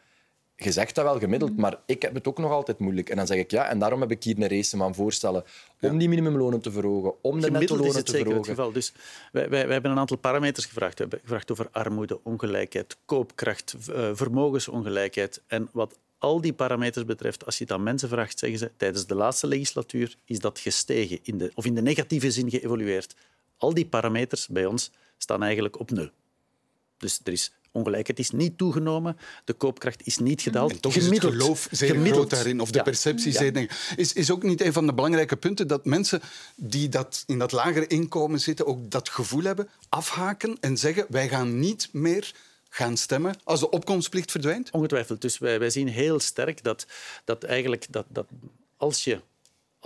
[0.57, 3.11] je zegt dat wel gemiddeld, maar ik heb het ook nog altijd moeilijk.
[3.11, 5.45] En dan zeg ik, ja, en daarom heb ik hier een race aan voorstellen
[5.81, 8.55] om die minimumlonen te verhogen, om de nettolonen het te zeker het verhogen.
[8.55, 8.73] geval.
[8.73, 8.92] Dus
[9.33, 10.95] wij, wij, wij hebben een aantal parameters gevraagd.
[10.95, 15.42] We hebben gevraagd over armoede, ongelijkheid, koopkracht, eh, vermogensongelijkheid.
[15.47, 19.07] En wat al die parameters betreft, als je het aan mensen vraagt, zeggen ze tijdens
[19.07, 23.14] de laatste legislatuur is dat gestegen, in de, of in de negatieve zin geëvolueerd.
[23.57, 26.09] Al die parameters bij ons staan eigenlijk op nul.
[26.99, 30.70] Dus er is ongelijkheid is niet toegenomen, de koopkracht is niet gedaald.
[30.72, 31.42] En toch is het Gemiddeld.
[31.42, 32.14] geloof zeer Gemiddeld.
[32.16, 32.82] groot daarin, of de Ja.
[32.84, 33.38] perceptie Ja.
[33.38, 33.92] zeer negatief.
[33.96, 36.20] Is, is ook niet een van de belangrijke punten dat mensen
[36.56, 41.28] die dat in dat lagere inkomen zitten ook dat gevoel hebben, afhaken en zeggen wij
[41.28, 42.34] gaan niet meer
[42.68, 44.70] gaan stemmen als de opkomstplicht verdwijnt?
[44.70, 45.20] Ongetwijfeld.
[45.20, 46.86] Dus wij, wij zien heel sterk dat,
[47.24, 48.26] dat eigenlijk dat, dat
[48.76, 49.20] als, je,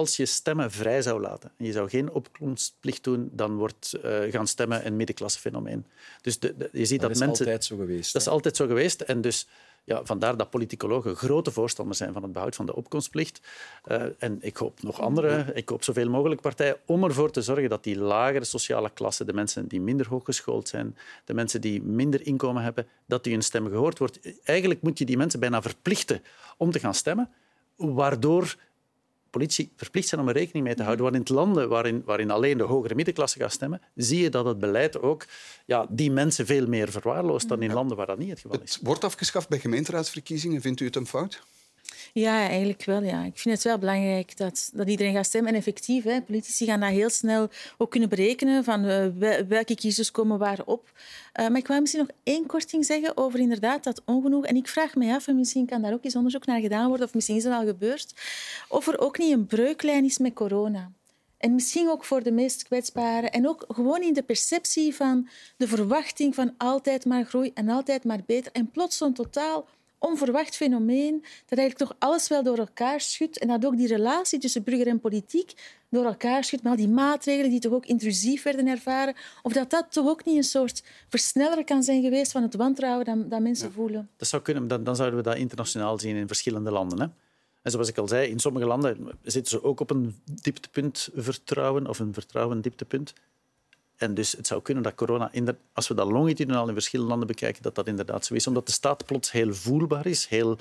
[0.00, 4.18] als je stemmen vrij zou laten en je zou geen opkomstplicht doen, dan wordt eh,
[4.30, 5.86] gaan stemmen een middenklassefenomeen.
[6.22, 7.46] Dus de, de- je ziet Dat dat, is mensen...
[7.46, 8.12] altijd zo geweest.
[8.12, 9.00] Dat is altijd zo geweest.
[9.00, 9.46] En dus
[9.84, 13.40] ja, vandaar dat politicologen grote voorstanders zijn van het behoud van de opkomstplicht.
[13.84, 17.68] Eh, en ik hoop nog andere, ik hoop zoveel mogelijk partijen, om ervoor te zorgen
[17.68, 22.26] dat die lagere sociale klasse, de mensen die minder hooggeschoold zijn, de mensen die minder
[22.26, 24.18] inkomen hebben, dat die hun stem gehoord wordt.
[24.44, 26.22] Eigenlijk moet je die mensen bijna verplichten
[26.56, 27.30] om te gaan stemmen,
[27.76, 28.56] waardoor
[29.30, 31.04] politie verplicht zijn om er rekening mee te houden.
[31.04, 34.44] Want in het landen waarin, waarin alleen de hogere middenklasse gaat stemmen, zie je dat
[34.44, 35.26] het beleid ook
[35.66, 38.74] ja, die mensen veel meer verwaarloost dan in landen waar dat niet het geval is.
[38.74, 40.60] Het wordt afgeschaft bij gemeenteraadsverkiezingen.
[40.60, 41.42] Vindt u het een fout?
[42.12, 43.02] Ja, eigenlijk wel.
[43.02, 43.24] Ja.
[43.24, 45.52] Ik vind het wel belangrijk dat, dat iedereen gaat stemmen.
[45.52, 49.74] En effectief, hè, politici gaan dat heel snel ook kunnen berekenen van eh, wel- welke
[49.74, 50.92] kiezers komen waar op.
[51.32, 54.44] Eh, maar ik wou misschien nog één kort ding zeggen over inderdaad dat ongenoeg.
[54.44, 57.06] En ik vraag me af, en misschien kan daar ook eens onderzoek naar gedaan worden,
[57.06, 58.14] of misschien is dat al gebeurd,
[58.68, 60.92] of er ook niet een breuklijn is met corona.
[61.38, 63.30] En misschien ook voor de meest kwetsbaren.
[63.30, 68.04] En ook gewoon in de perceptie van de verwachting van altijd maar groei en altijd
[68.04, 68.52] maar beter.
[68.52, 69.66] En plots zo'n totaal
[70.00, 73.38] onverwacht fenomeen dat eigenlijk toch alles wel door elkaar schudt.
[73.38, 75.52] En dat ook die relatie tussen burger en politiek
[75.88, 76.62] door elkaar schudt.
[76.62, 79.14] Met al die maatregelen die toch ook intrusief werden ervaren.
[79.42, 83.04] Of dat dat toch ook niet een soort versneller kan zijn geweest van het wantrouwen
[83.04, 84.08] dat, dat mensen voelen.
[84.16, 87.00] Dat zou kunnen, dan, dan zouden we dat internationaal zien in verschillende landen.
[87.00, 87.06] Hè?
[87.62, 91.86] En zoals ik al zei, in sommige landen zitten ze ook op een dieptepunt vertrouwen
[91.86, 93.12] of een vertrouwen dieptepunt.
[94.00, 95.30] En dus het zou kunnen dat corona,
[95.72, 98.46] als we dat longitudinaal in verschillende landen bekijken, dat dat inderdaad zo is.
[98.46, 100.58] Omdat de staat plots heel voelbaar is, heel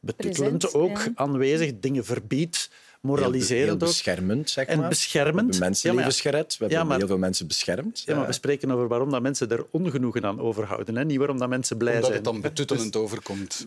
[0.00, 1.12] betuttelend Present, ook ja.
[1.14, 3.78] aanwezig, dingen verbiedt, Heel, moraliserend heel ook.
[3.78, 4.88] beschermend, zeg En maar.
[4.88, 5.34] beschermend.
[5.34, 5.82] We hebben mensenlevens
[6.22, 6.38] Ja, maar ja.
[6.40, 6.52] gered.
[6.52, 8.02] We hebben Ja, maar- heel veel mensen beschermd.
[8.06, 10.96] Ja, maar Eh, we spreken over waarom dat mensen er ongenoegen aan overhouden.
[10.96, 11.04] Hè?
[11.04, 12.22] Niet waarom dat mensen blij Omdat zijn.
[12.22, 13.66] het dan betuttelend overkomt.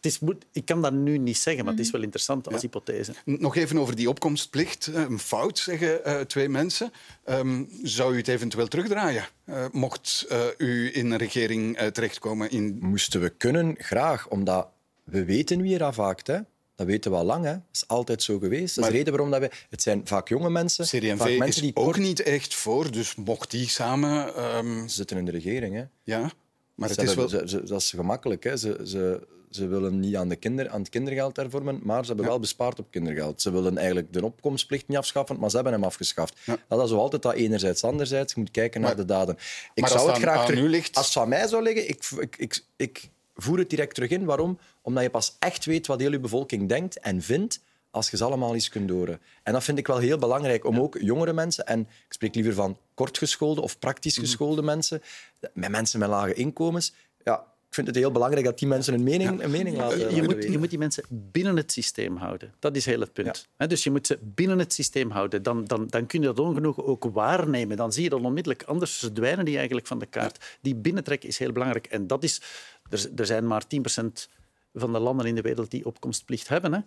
[0.00, 2.54] Het is, moet- ik kan dat nu niet zeggen, maar het is wel interessant als
[2.54, 2.60] Ja.
[2.60, 3.12] hypothese.
[3.24, 4.86] Nog even over die opkomstplicht.
[4.86, 6.92] Eh, Een fout, zeggen eh, twee mensen.
[7.24, 9.24] Ehm, zou u het eventueel terugdraaien?
[9.44, 12.78] Eh, mocht eh, u in een regering terechtkomen in...
[12.80, 14.28] Moesten we kunnen, graag.
[14.28, 14.68] Omdat
[15.04, 16.26] we weten wie er afhaakt.
[16.26, 16.38] Hè.
[16.76, 17.44] Dat weten we al lang.
[17.44, 17.52] Hè.
[17.52, 18.60] Dat is altijd zo geweest.
[18.60, 19.50] Dat is Maar- de reden waarom dat we...
[19.70, 20.86] Het zijn vaak jonge mensen.
[20.86, 24.34] vaak CD&V mensen is die ook kort- niet echt voor, dus mocht die samen...
[24.34, 25.74] ehm, Ze zitten in de regering.
[25.74, 25.84] Hè.
[26.02, 26.30] ja,
[26.74, 27.28] maar het is wel...
[27.30, 28.44] hebben- ze- ze- dat is gemakkelijk.
[28.44, 28.56] Hè.
[28.56, 32.26] Ze, ze, ze willen niet aan, de kinder, aan het kindergeld hervormen, maar ze hebben
[32.26, 33.42] wel bespaard op kindergeld.
[33.42, 36.38] Ze willen eigenlijk de opkomstplicht niet afschaffen, maar ze hebben hem afgeschaft.
[36.44, 36.56] Ja.
[36.68, 38.34] Dat is zo altijd dat enerzijds, anderzijds.
[38.34, 39.36] Je moet kijken naar de daden.
[39.74, 42.36] Ik maar zou het graag terug- ligt- Als het aan mij zou liggen, ik, ik,
[42.36, 44.24] ik, ik voer het direct terug in.
[44.24, 44.58] Waarom?
[44.82, 47.60] Omdat je pas echt weet wat heel je bevolking denkt en vindt
[47.90, 49.20] als je ze allemaal eens kunt horen.
[49.42, 52.52] En dat vind ik wel heel belangrijk, om ook jongere mensen, en ik spreek liever
[52.54, 54.24] van kortgeschoolde of praktisch Mhm.
[54.26, 55.02] geschoolde mensen,
[55.52, 56.92] met mensen met lage inkomens,
[57.24, 60.04] ja, ik vind het heel belangrijk dat die mensen een mening, een mening laten, Je
[60.04, 62.54] laten moet, je moet die mensen binnen het systeem houden.
[62.58, 63.48] Dat is heel het punt.
[63.56, 65.42] Hè, Dus je moet ze binnen het systeem houden.
[65.42, 67.76] Dan, dan, dan kun je dat ongenoegen ook waarnemen.
[67.76, 68.62] Dan zie je dat onmiddellijk.
[68.62, 70.58] Anders verdwijnen die eigenlijk van de kaart.
[70.60, 71.86] Die binnentrek is heel belangrijk.
[71.86, 72.40] En dat is...
[72.90, 74.04] Er, er zijn maar 10%
[74.74, 76.72] van de landen in de wereld die opkomstplicht hebben.
[76.72, 76.80] Hè.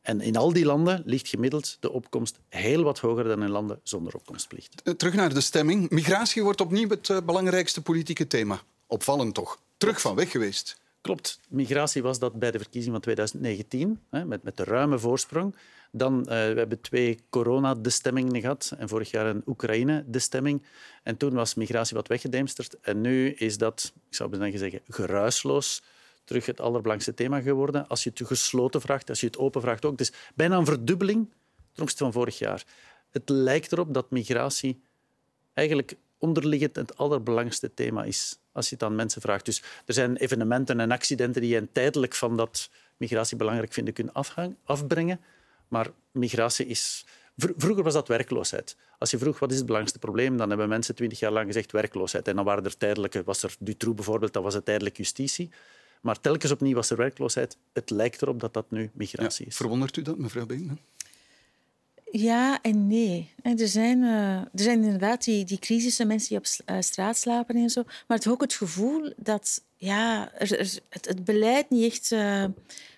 [0.00, 3.80] En in al die landen ligt gemiddeld de opkomst heel wat hoger dan in landen
[3.82, 4.82] zonder opkomstplicht.
[4.82, 5.90] Eh, Terug naar de stemming.
[5.90, 8.60] Migratie wordt opnieuw het eh, belangrijkste politieke thema.
[8.86, 9.58] Opvallend toch?
[9.78, 10.80] Terug van weg geweest.
[11.00, 11.40] Klopt.
[11.48, 15.56] Migratie was dat bij de verkiezing van 2019, hè, met, met de ruime voorsprong.
[15.90, 20.62] Dan, eh, we hebben twee corona-bestemmingen gehad en vorig jaar een Oekraïne-bestemming.
[21.02, 22.80] En toen was migratie wat weggedemsterd.
[22.80, 25.82] En nu is dat, ik zou bijna zeggen, geruisloos
[26.24, 27.88] terug het allerbelangrijkste thema geworden.
[27.88, 29.98] Als je het gesloten vraagt, als je het open vraagt ook.
[29.98, 31.28] Dus bijna een verdubbeling
[31.72, 32.64] ten opzichte van vorig jaar.
[33.10, 34.80] Het lijkt erop dat migratie
[35.54, 39.44] eigenlijk onderliggend het allerbelangrijkste thema is als je het aan mensen vraagt.
[39.44, 44.14] Dus er zijn evenementen en accidenten die je tijdelijk van dat migratie belangrijk vinden kunnen
[44.64, 45.20] afbrengen.
[45.68, 47.04] Maar migratie is...
[47.36, 48.76] Vroeger was dat werkloosheid.
[48.98, 51.72] Als je vroeg wat is het belangrijkste probleem, dan hebben mensen twintig jaar lang gezegd
[51.72, 52.28] werkloosheid.
[52.28, 55.50] En dan waren er tijdelijke, was er Dutroux bijvoorbeeld, dat was het tijdelijk justitie.
[56.00, 57.56] Maar telkens opnieuw was er werkloosheid.
[57.72, 59.56] Het lijkt erop dat dat nu migratie is.
[59.56, 60.78] Verwondert u dat, mevrouw Beekman?
[62.10, 63.34] Ja en nee.
[63.42, 66.44] Er zijn, uh, er zijn inderdaad die, die crisissen, mensen die op
[66.76, 67.82] uh, straat slapen en zo.
[68.06, 72.44] Maar het ook het gevoel dat ja, er, het, beleid niet echt uh,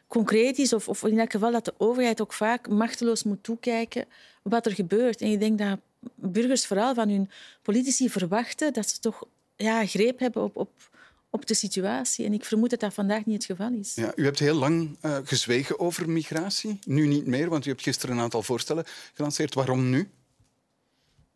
[0.06, 0.72] concreet is.
[0.72, 4.04] Of, of in elk geval dat de overheid ook vaak machteloos moet toekijken
[4.42, 5.20] wat er gebeurt.
[5.20, 5.78] En ik denk dat
[6.14, 7.30] burgers vooral van hun
[7.62, 9.24] politici verwachten dat ze toch
[9.56, 10.89] ja, greep hebben op, op,
[11.30, 12.24] op de situatie.
[12.24, 13.94] En ik vermoed dat dat vandaag niet het geval is.
[13.94, 16.78] Ja, u hebt heel lang uh, gezwegen over migratie.
[16.86, 19.54] Nu niet meer, want u hebt gisteren een aantal voorstellen gelanceerd.
[19.54, 20.08] Waarom nu?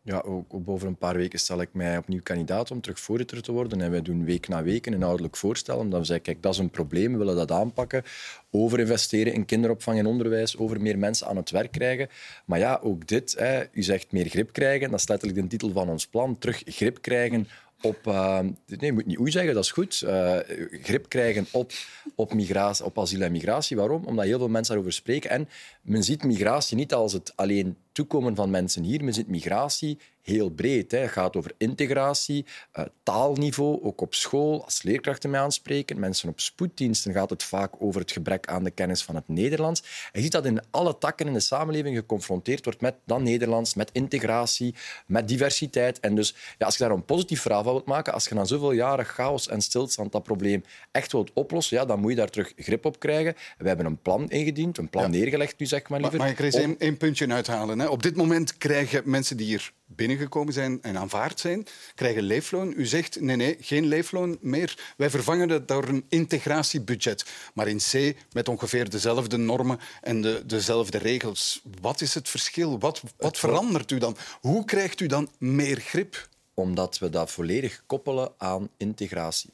[0.05, 3.51] Ja, ook, over een paar weken stel ik mij opnieuw kandidaat om terug voorzitter te
[3.51, 3.81] worden.
[3.81, 5.77] En wij doen week na week een inhoudelijk voorstel.
[5.77, 8.03] Omdat we zeggen, kijk, dat is een probleem, we willen dat aanpakken.
[8.51, 12.09] Over investeren in kinderopvang en onderwijs, over meer mensen aan het werk krijgen.
[12.45, 14.91] Maar ja, ook dit, hè, u zegt meer grip krijgen.
[14.91, 16.37] Dat is letterlijk de titel van ons plan.
[16.37, 17.47] Terug grip krijgen
[17.81, 17.97] op...
[18.07, 20.01] Uh, nee, moet niet oei zeggen, dat is goed.
[20.05, 20.37] Uh,
[20.81, 21.71] grip krijgen op,
[22.15, 23.77] op, migratie, op asiel en migratie.
[23.77, 24.05] Waarom?
[24.05, 25.29] Omdat heel veel mensen daarover spreken.
[25.29, 25.49] En
[25.81, 29.03] men ziet migratie niet als het alleen toekomen van mensen hier.
[29.03, 30.91] Men ziet migratie heel breed.
[30.91, 30.97] Hè.
[30.97, 32.45] Het gaat over integratie,
[32.79, 35.99] uh, taalniveau, ook op school, als leerkrachten mij aanspreken.
[35.99, 39.81] Mensen op spoeddiensten gaat het vaak over het gebrek aan de kennis van het Nederlands.
[39.81, 43.73] En je ziet dat in alle takken in de samenleving geconfronteerd wordt met dan Nederlands,
[43.73, 45.99] met integratie, met diversiteit.
[45.99, 48.45] En dus ja, als je daar een positief verhaal van wilt maken, als je na
[48.45, 52.29] zoveel jaren chaos en stilstand dat probleem echt wilt oplossen, ja, dan moet je daar
[52.29, 53.35] terug grip op krijgen.
[53.57, 55.09] We hebben een plan ingediend, een plan ja.
[55.09, 56.17] neergelegd nu, zeg maar liever.
[56.17, 56.75] Maar, maar ik er eens om...
[56.79, 57.79] één puntje uithalen.
[57.79, 57.84] Hè.
[57.89, 62.73] Op dit moment krijgen mensen die hier binnengekomen zijn en aanvaard zijn, krijgen leefloon.
[62.77, 64.93] U zegt nee, nee, geen leefloon meer.
[64.97, 67.25] Wij vervangen het door een integratiebudget.
[67.53, 71.61] Maar in C met ongeveer dezelfde normen en de, dezelfde regels.
[71.81, 72.79] Wat is het verschil?
[72.79, 74.17] Wat, wat verandert u dan?
[74.41, 76.27] Hoe krijgt u dan meer grip?
[76.53, 79.53] Omdat we dat volledig koppelen aan integratie.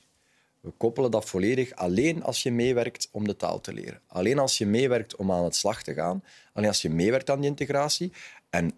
[0.62, 4.02] We koppelen dat volledig alleen als je meewerkt om de taal te leren.
[4.08, 6.24] Alleen als je meewerkt om aan het slag te gaan.
[6.54, 8.12] Alleen als je meewerkt aan die integratie.
[8.50, 8.74] En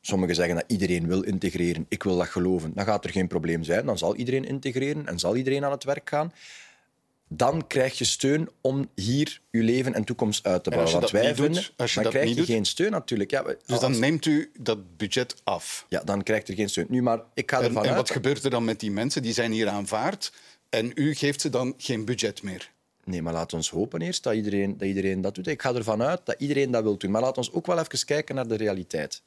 [0.00, 1.86] Sommigen zeggen dat iedereen wil integreren.
[1.88, 2.72] Ik wil dat geloven.
[2.74, 3.86] Dan gaat er geen probleem zijn.
[3.86, 6.32] Dan zal iedereen integreren en zal iedereen aan het werk gaan.
[7.28, 10.92] Dan krijg je steun om hier je leven en toekomst uit te bouwen.
[10.92, 13.30] Want wij vinden, als je dan krijg je doet, geen steun natuurlijk.
[13.30, 15.86] Ja, dus dan neemt u dat budget af?
[15.88, 16.86] Ja, dan krijgt er geen steun.
[16.88, 17.96] Nu, maar ik ga ervan en, en uit...
[17.96, 19.22] wat gebeurt er dan met die mensen?
[19.22, 20.32] Die zijn hier aanvaard
[20.70, 22.72] en u geeft ze dan geen budget meer?
[23.04, 25.46] Nee, maar laat ons hopen eerst dat iedereen dat, iedereen dat doet.
[25.46, 27.10] Ik ga ervan uit dat iedereen dat wil doen.
[27.10, 29.22] Maar laat ons ook wel even kijken naar de realiteit.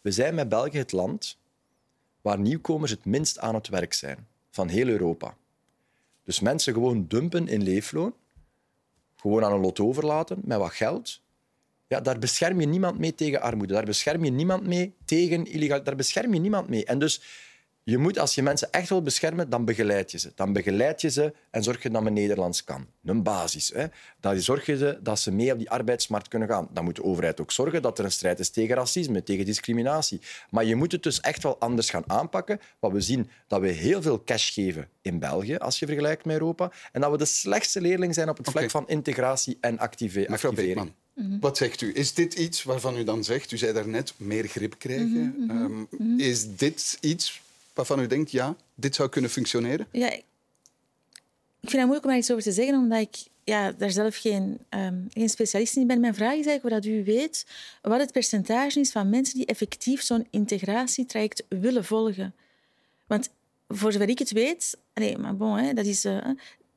[0.00, 1.38] We zijn met België het land
[2.20, 5.36] waar nieuwkomers het minst aan het werk zijn van heel Europa.
[6.24, 8.14] Dus mensen gewoon dumpen in leefloon,
[9.16, 11.20] gewoon aan een lot overlaten met wat geld.
[11.86, 13.72] Ja, daar bescherm je niemand mee tegen armoede.
[13.72, 15.82] Daar bescherm je niemand mee tegen illegaal.
[15.82, 16.84] Daar bescherm je niemand mee.
[16.84, 17.20] En dus
[17.90, 20.32] je moet, als je mensen echt wil beschermen, dan begeleid je ze.
[20.34, 22.86] Dan begeleid je ze en zorg je dat men Nederlands kan.
[23.04, 23.70] Een basis.
[23.74, 23.86] Hè.
[24.20, 26.68] Dan zorg je ze dat ze mee op die arbeidsmarkt kunnen gaan.
[26.72, 30.20] Dan moet de overheid ook zorgen dat er een strijd is tegen racisme, tegen discriminatie.
[30.50, 32.60] Maar je moet het dus echt wel anders gaan aanpakken.
[32.78, 36.34] Wat we zien, dat we heel veel cash geven in België, als je vergelijkt met
[36.34, 36.70] Europa.
[36.92, 38.70] En dat we de slechtste leerling zijn op het vlak okay.
[38.70, 40.92] van integratie en active Mevrouw activering.
[41.14, 41.40] -hmm.
[41.40, 41.94] Wat zegt u?
[41.94, 45.34] Is dit iets waarvan u dan zegt, u zei daarnet, meer grip krijgen?
[45.36, 45.60] Mm -hmm.
[45.60, 46.20] um, mm -hmm.
[46.20, 47.40] Is dit iets
[47.78, 49.86] waarvan u denkt, ja, dit zou kunnen functioneren?
[49.92, 50.24] Ja, ik
[51.60, 54.58] vind het moeilijk om daar iets over te zeggen, omdat ik ja, daar zelf geen,
[54.70, 56.00] um, geen specialist in ben.
[56.00, 57.46] Mijn vraag is eigenlijk of u weet
[57.82, 62.34] wat het percentage is van mensen die effectief zo'n integratietraject willen volgen.
[63.06, 63.30] Want
[63.68, 66.26] voor zover ik het weet, nee, maar bon, hè, dat is, uh,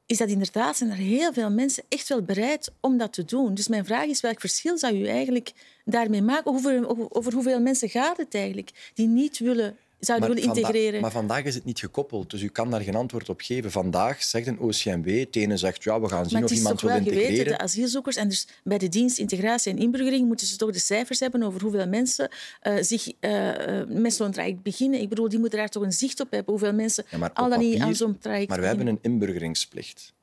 [0.05, 3.53] is dat inderdaad, zijn er heel veel mensen echt wel bereid om dat te doen.
[3.53, 5.51] Dus mijn vraag is, welk verschil zou u eigenlijk
[5.85, 6.51] daarmee maken?
[6.51, 11.01] Over, over hoeveel mensen gaat het eigenlijk die niet willen zouden willen integreren.
[11.01, 13.71] Maar vandaag is het niet gekoppeld, dus u kan daar geen antwoord op geven.
[13.71, 16.99] Vandaag zegt een OCMW, het ene zegt ja, we gaan zien of iemand wil integreren.
[16.99, 19.77] Maar het is toch wel geweten, de asielzoekers en dus bij de dienst integratie en
[19.77, 22.29] inburgering moeten ze toch de cijfers hebben over hoeveel mensen
[22.63, 23.51] uh, zich uh,
[23.87, 25.01] met zo'n traject beginnen.
[25.01, 27.59] Ik bedoel, die moeten daar toch een zicht op hebben, hoeveel mensen ja, al dan
[27.59, 28.87] niet aan zo'n traject Maar we beginnen.
[28.87, 30.13] hebben een inburgeringsplicht.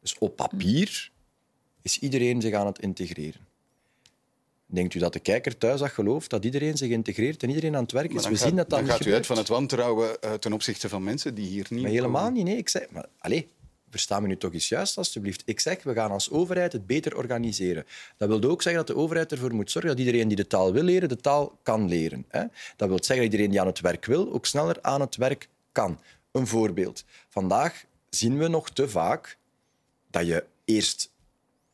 [0.00, 1.10] Dus op papier
[1.82, 3.48] is iedereen zich aan het integreren.
[4.72, 7.82] Denkt u dat de kijker thuis dat gelooft, dat iedereen zich integreert en iedereen aan
[7.82, 8.22] het werk is?
[8.22, 10.52] We gaat, zien dat dat dan niet gaat u uit van het wantrouwen uh, ten
[10.52, 11.82] opzichte van mensen die hier niet...
[11.82, 12.56] Maar helemaal niet, nee.
[12.56, 13.42] Ik zeg, maar, allez,
[13.90, 15.42] versta me nu toch eens juist, alstublieft.
[15.44, 17.86] Ik zeg, we gaan als overheid het beter organiseren.
[18.16, 20.72] Dat wil ook zeggen dat de overheid ervoor moet zorgen dat iedereen die de taal
[20.72, 22.24] wil leren, de taal kan leren.
[22.28, 22.44] Hè?
[22.76, 25.48] Dat wil zeggen dat iedereen die aan het werk wil, ook sneller aan het werk
[25.72, 26.00] kan.
[26.32, 27.04] Een voorbeeld.
[27.28, 29.36] Vandaag zien we nog te vaak
[30.10, 31.10] dat je eerst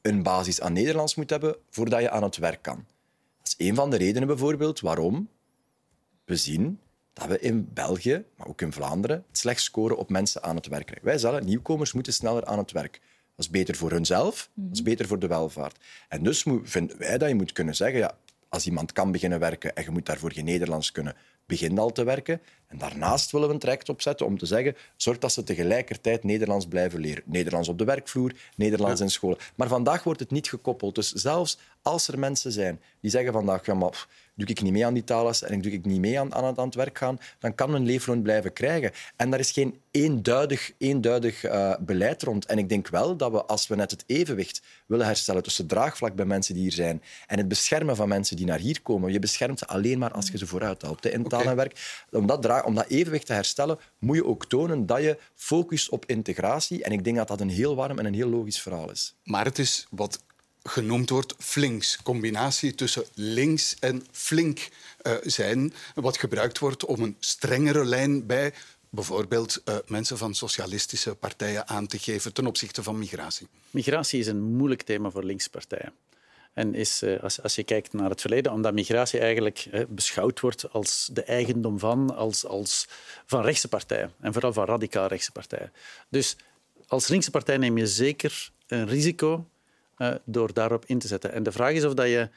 [0.07, 2.85] een basis aan Nederlands moet hebben voordat je aan het werk kan.
[3.38, 5.29] Dat is een van de redenen bijvoorbeeld waarom
[6.25, 6.81] we zien
[7.12, 10.99] dat we in België, maar ook in Vlaanderen, slecht scoren op mensen aan het werk.
[11.03, 13.01] Wij zelf, nieuwkomers, moeten sneller aan het werk.
[13.37, 15.79] Dat is beter voor hunzelf, dat is beter voor de welvaart.
[16.09, 19.77] En dus vinden wij dat je moet kunnen zeggen, ja, als iemand kan beginnen werken
[19.77, 21.16] en je moet daarvoor geen Nederlands kunnen,
[21.47, 22.41] begin al te werken.
[22.67, 26.67] En daarnaast willen we een traject opzetten om te zeggen, zorg dat ze tegelijkertijd Nederlands
[26.67, 27.23] blijven leren.
[27.27, 29.39] Nederlands op de werkvloer, Nederlands in school.
[29.55, 30.95] Maar vandaag wordt het niet gekoppeld.
[30.95, 34.87] Dus zelfs als er mensen zijn die zeggen vandaag, ja, maar doe ik niet mee
[34.87, 37.18] aan die taalles en doe ik niet mee aan, aan, het, aan het werk gaan,
[37.38, 38.90] dan kan men leefloon blijven krijgen.
[39.16, 42.46] En daar is geen eenduidig, eenduidig uh, beleid rond.
[42.46, 46.14] En ik denk wel dat we, als we net het evenwicht willen herstellen tussen draagvlak
[46.14, 49.18] bij mensen die hier zijn en het beschermen van mensen die naar hier komen, je
[49.18, 52.05] beschermt ze alleen maar als je ze vooruit helpt in taal en werk.
[52.11, 56.05] Om dat, om dat evenwicht te herstellen, moet je ook tonen dat je focust op
[56.07, 56.85] integratie.
[56.85, 59.14] En ik denk dat dat een heel warm en een heel logisch verhaal is.
[59.25, 60.25] Maar het is wat
[60.69, 62.03] genoemd wordt flinks.
[62.03, 64.69] Combinatie tussen links en flink
[65.03, 65.73] uh, zijn.
[65.95, 68.53] Wat gebruikt wordt om een strengere lijn bij
[68.91, 73.49] bijvoorbeeld uh, mensen van socialistische partijen aan te geven ten opzichte van migratie.
[73.71, 75.93] Migratie is een moeilijk thema voor linkse partijen.
[76.53, 80.73] En is, uh, als, als, je kijkt naar het verleden, omdat migratie eigenlijk beschouwd wordt
[80.73, 82.89] als de eigendom van, als, als
[83.27, 84.13] van rechtse partijen.
[84.21, 85.73] En vooral van radicaal rechtse partijen.
[86.09, 86.37] Dus
[86.87, 89.47] als linkse partij neem je zeker een risico
[89.99, 91.33] uh, door daarop in te zetten.
[91.33, 92.29] En de vraag is of dat je...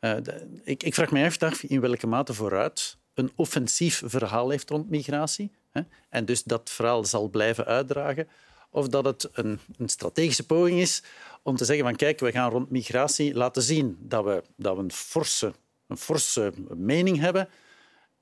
[0.00, 4.90] De, ik, ik, vraag me af in welke mate vooruit een offensief verhaal heeft rond
[4.90, 5.52] migratie.
[5.70, 8.28] Hè, en dus dat verhaal zal blijven uitdragen.
[8.70, 11.02] Of dat het een, een, strategische poging is
[11.42, 14.82] om te zeggen van kijk, we gaan rond migratie laten zien dat we, dat we
[14.82, 15.52] een, forse,
[15.86, 17.48] een forse mening hebben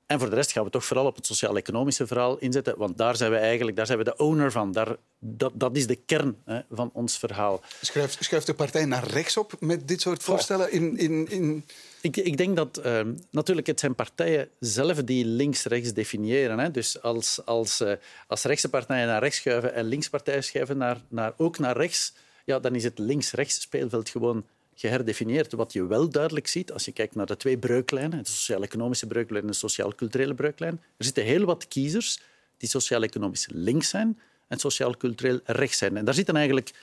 [0.07, 3.15] en voor de rest gaan we toch vooral op het sociaal-economische verhaal inzetten, want daar
[3.15, 4.71] zijn we eigenlijk daar zijn we de owner van.
[4.71, 7.61] Daar, dat, dat is de kern hè, van ons verhaal.
[7.81, 10.71] Schuift, schuift de partij naar rechts op met dit soort voorstellen?
[10.71, 11.65] In, in, in...
[12.01, 16.59] Ik, ik denk dat uh, natuurlijk het zijn partijen zelf die links-rechts definiëren.
[16.59, 16.71] Hè.
[16.71, 17.91] Dus als, als, uh,
[18.27, 22.13] als rechtse partijen naar rechts schuiven en linkspartijen schuiven naar, naar, ook naar rechts,
[22.45, 24.45] ja, dan is het links-rechts speelveld gewoon
[24.79, 25.53] geherdefinieerd.
[25.53, 29.43] Wat je wel duidelijk ziet, als je kijkt naar de twee breuklijnen, de sociaal-economische breuklijn
[29.43, 32.19] en de sociaal-culturele breuklijn, er zitten heel wat kiezers
[32.57, 35.97] die sociaal-economisch links zijn en sociaal-cultureel rechts zijn.
[35.97, 36.73] En daar zitten eigenlijk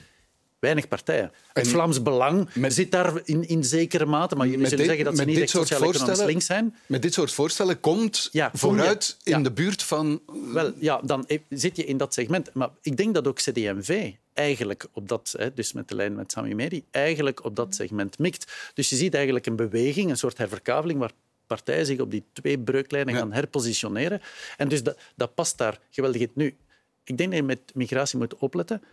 [0.59, 1.31] weinig partijen.
[1.53, 5.17] Het Vlaams Belang met, zit daar in, in zekere mate, maar jullie zullen zeggen dat
[5.17, 6.75] ze niet echt sociaal-economisch links zijn.
[6.85, 10.21] Met dit soort voorstellen komt ja, vooruit in de buurt van...
[10.53, 12.53] Wel, ja, dan zit je in dat segment.
[12.53, 16.55] Maar ik denk dat ook CD&V eigenlijk op dat, dus met de lijn met Sami
[16.55, 18.71] Meri, eigenlijk op dat segment mikt.
[18.73, 21.11] Dus je ziet eigenlijk een beweging, een soort herverkaveling waar
[21.47, 24.21] partijen zich op die twee breuklijnen gaan herpositioneren.
[24.57, 26.31] En dus dat, dat past daar geweldig in.
[26.33, 26.55] Nu,
[27.03, 28.83] ik denk dat je met migratie moet opletten.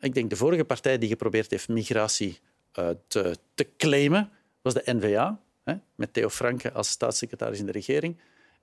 [0.00, 2.38] Ik denk de vorige partij die geprobeerd heeft migratie
[2.78, 4.30] uh, te, te, claimen,
[4.62, 8.16] was de N-VA, hè, met Theo Franke als staatssecretaris in de regering.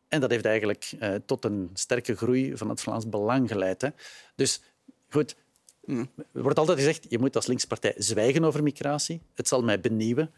[0.08, 3.82] En dat heeft eigenlijk uh, tot een sterke groei van het Vlaams Belang geleid.
[3.82, 3.89] Hè.
[4.36, 4.62] Dus
[5.10, 5.36] goed,
[6.34, 9.21] er wordt altijd gezegd, je moet als linkspartij zwijgen over migratie.
[9.36, 10.32] Het zal mij benieuwen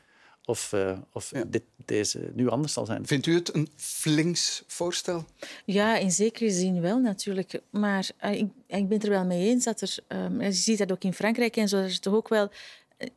[0.46, 3.08] of, uh, of dit, deze nu anders zal zijn.
[3.08, 5.26] Vindt u het een flinks voorstel?
[5.66, 7.62] Ja, in zekere zin wel natuurlijk.
[7.70, 9.98] Maar uh, ik, ik, ben er wel mee eens dat er...
[10.08, 12.52] Um, je ziet dat ook in Frankrijk en zo, dat er toch ook wel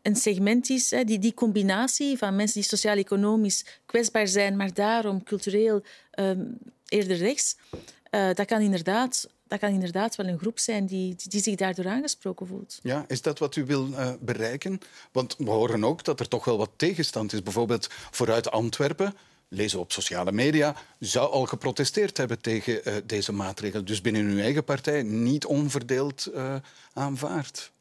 [0.03, 5.23] een segment is, hè, die, die combinatie van mensen die sociaal-economisch kwetsbaar zijn, maar daarom
[5.23, 5.83] cultureel
[6.18, 7.57] um, eerder rechts,
[8.11, 9.29] uh, dat kan inderdaad
[9.61, 12.79] dat kan inderdaad wel een groep zijn die, die zich daardoor aangesproken voelt.
[12.83, 14.79] Ja, is dat wat u wil uh, bereiken?
[15.12, 17.43] Want we horen ook dat er toch wel wat tegenstand is.
[17.43, 19.14] Bijvoorbeeld vooruit Antwerpen,
[19.49, 23.85] lezen op sociale media, zou al geprotesteerd hebben tegen uh, deze maatregelen.
[23.85, 26.55] Dus binnen uw eigen partij niet onverdeeld uh,
[26.93, 27.73] aanvaard.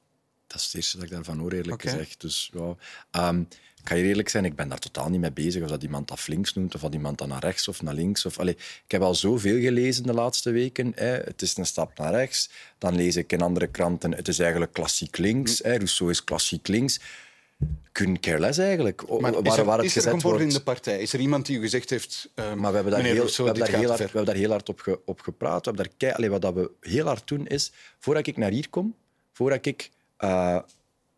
[0.54, 1.92] Dat is het eerste dat ik daarvan hoor, eerlijk okay.
[1.92, 2.22] gezegd.
[2.22, 3.48] Dus, ja, um,
[3.82, 5.64] ik ga hier eerlijk zijn, ik ben daar totaal niet mee bezig.
[5.64, 8.26] Of dat iemand dat links noemt, of dat iemand dat naar rechts of naar links.
[8.26, 10.92] Of, allez, ik heb al zoveel gelezen de laatste weken.
[10.96, 11.06] Hè.
[11.06, 12.50] Het is een stap naar rechts.
[12.78, 15.60] Dan lees ik in andere kranten, het is eigenlijk klassiek links.
[15.64, 15.76] Hè.
[15.76, 17.00] Rousseau is klassiek links.
[18.20, 19.20] Care less eigenlijk.
[19.20, 20.42] Maar waar, is er, waar het is gezet wordt.
[20.42, 21.02] in de partij?
[21.02, 22.30] Is er iemand die u gezegd heeft...
[22.36, 24.36] Uh, maar we hebben daar, heel, Rousseau, we hebben daar heel, hard, we hebben daar
[24.36, 25.66] heel hard op, ge, op gepraat.
[25.66, 28.70] We hebben daar kei, wat dat we heel hard doen is, voordat ik naar hier
[28.70, 28.96] kom,
[29.32, 29.90] voordat ik
[30.24, 30.60] uh,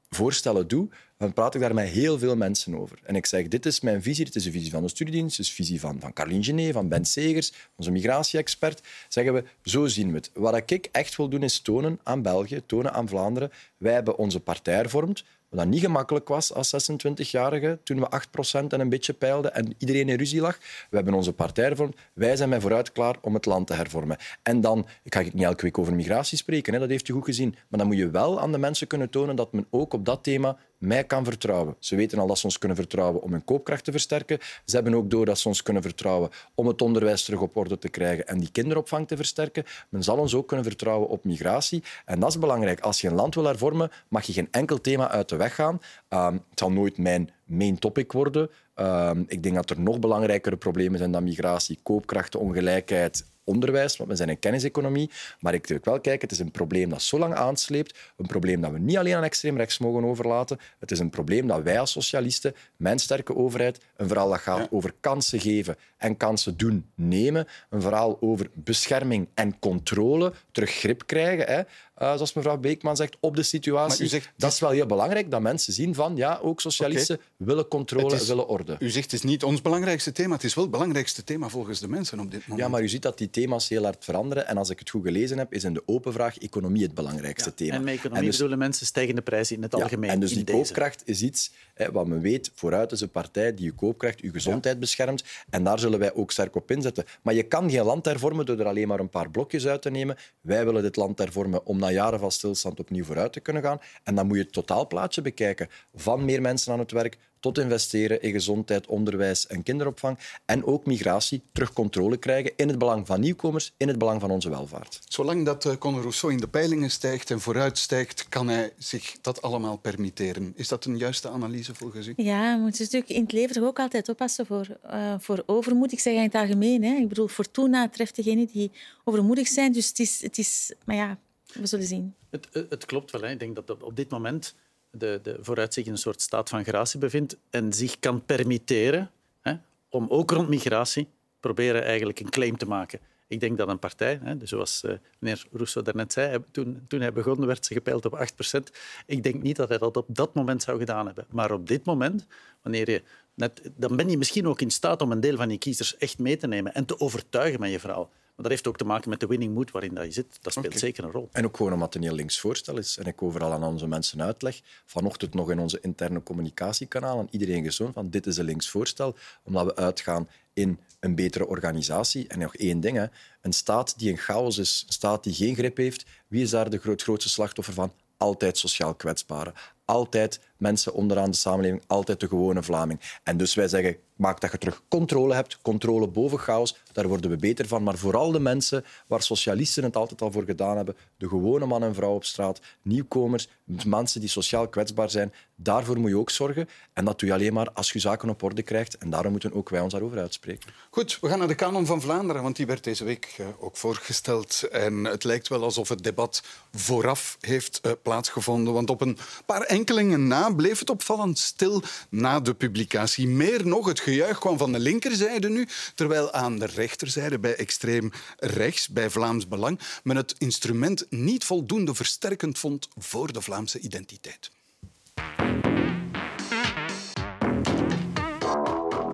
[0.09, 2.99] voorstellen doe, dan praat ik daar met heel veel mensen over.
[3.03, 5.45] En ik zeg, dit is mijn visie, dit is de visie van de studiedienst, dit
[5.45, 8.81] is de visie van, van Carlien Genet, van Ben Segers, onze migratie-expert.
[9.09, 10.31] Zeggen we, zo zien we het.
[10.33, 13.51] Wat ik echt wil doen, is tonen aan België, tonen aan Vlaanderen.
[13.77, 15.23] Wij hebben onze partij hervormd.
[15.55, 18.21] Dat niet gemakkelijk was als 26-jarige, toen we
[18.61, 20.57] 8% en een beetje peilden en iedereen in ruzie lag.
[20.89, 21.95] We hebben onze partij hervormd.
[22.13, 24.17] Wij zijn mij vooruit klaar om het land te hervormen.
[24.43, 27.25] En dan, ik ga niet elke week over migratie spreken, hè, dat heeft u goed
[27.25, 27.55] gezien.
[27.67, 30.23] Maar dan moet je wel aan de mensen kunnen tonen dat men ook op dat
[30.23, 31.75] thema mij kan vertrouwen.
[31.79, 34.37] Ze weten al dat ze ons kunnen vertrouwen om hun koopkracht te versterken.
[34.65, 37.77] Ze hebben ook door dat ze ons kunnen vertrouwen om het onderwijs terug op orde
[37.77, 39.63] te krijgen en die kinderopvang te versterken.
[39.89, 41.83] Men zal ons ook kunnen vertrouwen op migratie.
[42.05, 42.79] En dat is belangrijk.
[42.79, 45.79] Als je een land wil hervormen, mag je geen enkel thema uit de weg gaan.
[46.09, 48.49] Uh, het zal nooit mijn main topic worden.
[48.75, 54.09] Uh, ik denk dat er nog belangrijkere problemen zijn dan migratie, koopkracht, ongelijkheid, onderwijs, want
[54.09, 55.11] we zijn een kenniseconomie.
[55.39, 57.97] Maar ik wil wel kijken, het is een probleem dat zo lang aansleept.
[58.17, 60.59] Een probleem dat we niet alleen aan extreem rechts mogen overlaten.
[60.79, 64.67] Het is een probleem dat wij als socialisten, mijn sterke overheid, een verhaal dat gaat
[64.71, 67.47] over kansen geven en kansen doen nemen.
[67.69, 71.45] Een verhaal over bescherming en controle, terug grip krijgen.
[71.45, 71.61] Hè.
[72.01, 74.07] Uh, zoals mevrouw Beekman zegt, op de situatie.
[74.07, 77.27] Zegt, dat is wel heel belangrijk, dat mensen zien van, ja, ook socialisten okay.
[77.37, 78.75] willen controle, is, willen orde.
[78.79, 81.79] U zegt, het is niet ons belangrijkste thema, het is wel het belangrijkste thema volgens
[81.79, 82.65] de mensen op dit moment.
[82.65, 84.47] Ja, maar u ziet dat die thema's heel hard veranderen.
[84.47, 87.49] En als ik het goed gelezen heb, is in de open vraag economie het belangrijkste
[87.49, 87.55] ja.
[87.55, 87.73] thema.
[87.73, 90.09] En met economie en dus, bedoelen mensen stijgende prijzen in het ja, algemeen.
[90.09, 90.57] En dus die deze.
[90.57, 94.31] koopkracht is iets hè, wat men weet, vooruit is een partij die je koopkracht, je
[94.31, 95.23] gezondheid beschermt.
[95.49, 97.05] En daar zullen wij ook sterk op inzetten.
[97.21, 99.89] Maar je kan geen land hervormen door er alleen maar een paar blokjes uit te
[99.89, 100.17] nemen.
[100.41, 103.79] Wij willen dit land hervormen om na jaren van stilstand opnieuw vooruit te kunnen gaan.
[104.03, 105.69] En dan moet je het totaalplaatje bekijken.
[105.95, 110.17] Van meer mensen aan het werk tot investeren in gezondheid, onderwijs en kinderopvang.
[110.45, 114.31] En ook migratie, terug controle krijgen in het belang van nieuwkomers, in het belang van
[114.31, 114.99] onze welvaart.
[115.07, 119.41] Zolang dat uh, Conor Rousseau in de peilingen stijgt en vooruitstijgt, kan hij zich dat
[119.41, 120.53] allemaal permitteren.
[120.55, 122.13] Is dat een juiste analyse volgens u?
[122.15, 125.91] Ja, we moeten natuurlijk in het leven toch ook altijd oppassen voor, uh, voor overmoed.
[125.91, 126.83] Ik zeg in het algemeen.
[126.83, 126.95] Hè.
[126.95, 128.71] Ik bedoel, Fortuna treft degenen die
[129.03, 129.71] overmoedig zijn.
[129.71, 130.21] Dus het is...
[130.21, 131.17] Het is maar ja,
[131.61, 132.15] we zullen zien.
[132.29, 133.21] Het, het klopt wel.
[133.21, 133.29] Hè.
[133.29, 134.55] Ik denk dat op dit moment
[134.91, 139.11] de, de vooruit zich in een soort staat van gratie bevindt en zich kan permitteren
[139.41, 139.53] hè,
[139.89, 141.07] om ook rond migratie
[141.39, 142.99] proberen eigenlijk een claim te maken.
[143.27, 147.13] Ik denk dat een partij, hè, zoals uh, meneer Rousseau daarnet zei, toen, toen hij
[147.13, 148.27] begon werd ze gepeild op
[148.57, 148.59] 8%.
[149.05, 151.25] Ik denk niet dat hij dat op dat moment zou gedaan hebben.
[151.29, 152.25] Maar op dit moment,
[152.61, 153.03] wanneer je
[153.33, 156.19] net, dan ben je misschien ook in staat om een deel van je kiezers echt
[156.19, 158.11] mee te nemen en te overtuigen met je verhaal.
[158.35, 160.37] Maar dat heeft ook te maken met de winning mood waarin dat je zit.
[160.41, 160.79] Dat speelt okay.
[160.79, 161.29] zeker een rol.
[161.31, 162.97] En ook gewoon omdat het een heel links voorstel is.
[162.97, 164.61] En ik overal aan onze mensen uitleg.
[164.85, 167.27] Vanochtend nog in onze interne communicatiekanalen.
[167.31, 169.15] Iedereen gezoond van dit is een links voorstel.
[169.43, 172.27] Omdat we uitgaan in een betere organisatie.
[172.27, 172.97] En nog één ding.
[172.97, 173.05] Hè.
[173.41, 176.05] Een staat die een chaos is, een staat die geen grip heeft.
[176.27, 177.93] Wie is daar de groot, grootste slachtoffer van?
[178.17, 179.53] Altijd sociaal kwetsbaren.
[179.85, 182.99] Altijd mensen onderaan de samenleving, altijd de gewone Vlaming.
[183.23, 187.29] En dus wij zeggen, maak dat je terug controle hebt, controle boven chaos, daar worden
[187.29, 187.83] we beter van.
[187.83, 191.83] Maar vooral de mensen waar socialisten het altijd al voor gedaan hebben, de gewone man
[191.83, 193.47] en vrouw op straat, nieuwkomers,
[193.85, 196.69] mensen die sociaal kwetsbaar zijn, daarvoor moet je ook zorgen.
[196.93, 198.97] En dat doe je alleen maar als je zaken op orde krijgt.
[198.97, 200.69] En daarom moeten ook wij ons daarover uitspreken.
[200.89, 204.63] Goed, we gaan naar de Kanon van Vlaanderen, want die werd deze week ook voorgesteld.
[204.71, 209.61] En het lijkt wel alsof het debat vooraf heeft uh, plaatsgevonden, want op een paar
[209.75, 213.27] enkelingen na bleef het opvallend stil na de publicatie.
[213.27, 218.11] Meer nog, het gejuich kwam van de linkerzijde nu, terwijl aan de rechterzijde, bij extreem
[218.37, 224.51] rechts, bij Vlaams Belang, men het instrument niet voldoende versterkend vond voor de Vlaamse identiteit.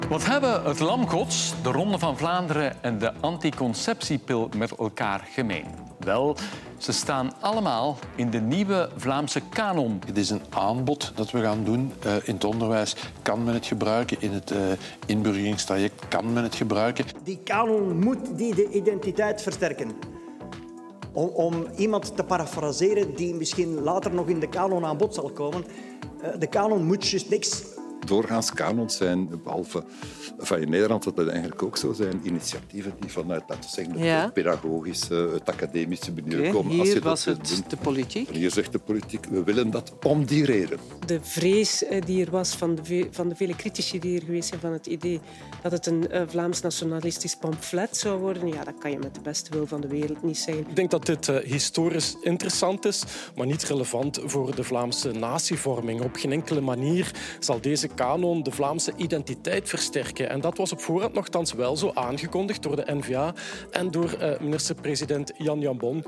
[0.09, 5.90] Wat hebben het Lam Gods, de Ronde van Vlaanderen en de anticonceptiepil met elkaar gemeen?
[6.03, 6.35] Wel,
[6.77, 10.01] ze staan allemaal in de nieuwe Vlaamse kanon.
[10.05, 12.95] Het is een aanbod dat we gaan doen uh, in het onderwijs.
[13.21, 14.17] Kan men het gebruiken?
[14.19, 14.57] In het uh,
[15.05, 17.05] inburgeringstraject kan men het gebruiken.
[17.23, 19.91] Die kanon moet die de identiteit versterken.
[21.13, 25.29] Om, om iemand te parafraseren die misschien later nog in de kanon aan bod zal
[25.29, 25.65] komen.
[26.23, 27.63] Uh, de kanon moet juist niks
[28.05, 29.83] doorgaans kanons zijn, behalve
[30.37, 33.97] van in Nederland, dat dat eigenlijk ook zo zijn, initiatieven die vanuit, laten we zeggen,
[34.03, 34.21] Ja.
[34.23, 36.71] het pedagogische, het academische Oké, komen.
[36.71, 38.29] hier Als je dat was het doen, de politiek.
[38.29, 40.79] en hier zegt de politiek, we willen dat om die reden.
[41.05, 44.47] De vrees eh, die er was van de, van de vele critici die er geweest
[44.49, 45.19] zijn van het idee
[45.61, 49.21] dat het een eh, Vlaams nationalistisch pamflet zou worden, ja, dat kan je met de
[49.21, 50.65] beste wil van de wereld niet zeggen.
[50.69, 53.03] Ik denk dat dit eh, historisch interessant is,
[53.35, 56.01] maar niet relevant voor de Vlaamse natievorming.
[56.01, 60.29] Op geen enkele manier zal deze kanon de Vlaamse identiteit versterken.
[60.29, 63.33] En dat was op voorhand nogthans wel zo aangekondigd door de N-VA
[63.71, 66.05] en door eh, minister-president Jan Jambon.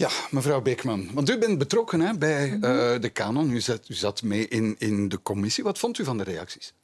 [0.00, 2.60] Ja, mevrouw Beekman, want u bent betrokken hè, bij uh,
[3.00, 3.50] de kanon.
[3.50, 5.64] U zat, u zat mee in, in de commissie.
[5.64, 6.74] Wat vond u van de reacties?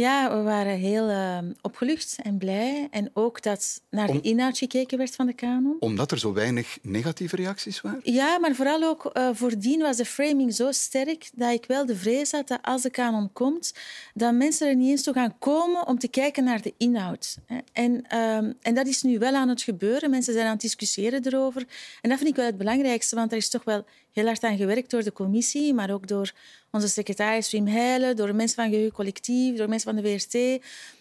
[0.00, 2.88] Ja, we waren heel uh, opgelucht en blij.
[2.90, 5.76] En ook dat naar de inhoud gekeken werd van de kanon.
[5.80, 8.00] Omdat er zo weinig negatieve reacties waren?
[8.02, 11.96] Ja, maar vooral ook uh, voordien was de framing zo sterk dat ik wel de
[11.96, 13.74] vrees had dat als de kanon komt,
[14.14, 17.36] dat mensen er niet eens toe gaan komen om te kijken naar de inhoud.
[17.72, 20.10] En, ehm, en dat is nu wel aan het gebeuren.
[20.10, 21.64] Mensen zijn aan het discussiëren erover.
[22.00, 24.56] En dat vind ik wel het belangrijkste, want er is toch wel heel hard aan
[24.56, 26.32] gewerkt door de commissie, maar ook door
[26.70, 30.34] onze secretaris Wim Heijlen, door mensen van Geheugen Collectief, door mensen van de WRT.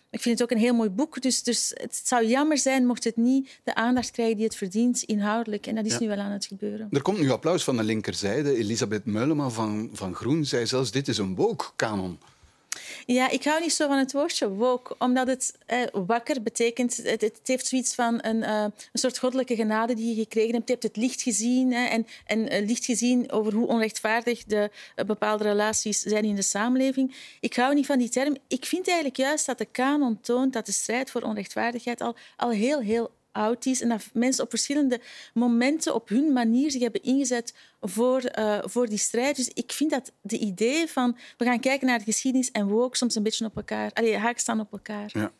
[0.09, 3.03] Ik vind het ook een heel mooi boek, dus, dus het zou jammer zijn mocht
[3.03, 5.67] het niet de aandacht krijgen die het verdient, inhoudelijk.
[5.67, 6.87] En dat is nu wel aan het gebeuren.
[6.91, 8.55] Er komt nu applaus van de linkerzijde.
[8.55, 12.19] Elisabeth Meulema van, van Groen zei zelfs, dit is een woke-kanon.
[13.05, 16.97] Ja, ik hou niet zo van het woordje woke, omdat het eh, wakker betekent.
[16.97, 20.67] Het, heeft zoiets van een, uh, een soort goddelijke genade die je gekregen hebt.
[20.67, 24.69] Je hebt het licht gezien hè, en, en uh, licht gezien over hoe onrechtvaardig de
[25.05, 27.15] bepaalde relaties zijn in de samenleving.
[27.39, 28.37] Ik hou niet van die term.
[28.47, 32.49] Ik vind eigenlijk juist dat de kanon toont dat de strijd voor onrechtvaardigheid al, al
[32.49, 35.01] heel, heel oud is en dat mensen op verschillende
[35.33, 39.35] momenten op hun manier zich hebben ingezet voor, uh, voor die strijd.
[39.35, 42.81] Dus ik vind dat de idee van we gaan kijken naar de geschiedenis en we
[42.81, 45.09] ook soms een beetje op elkaar, allee, haak staan op elkaar.
[45.13, 45.31] Ja.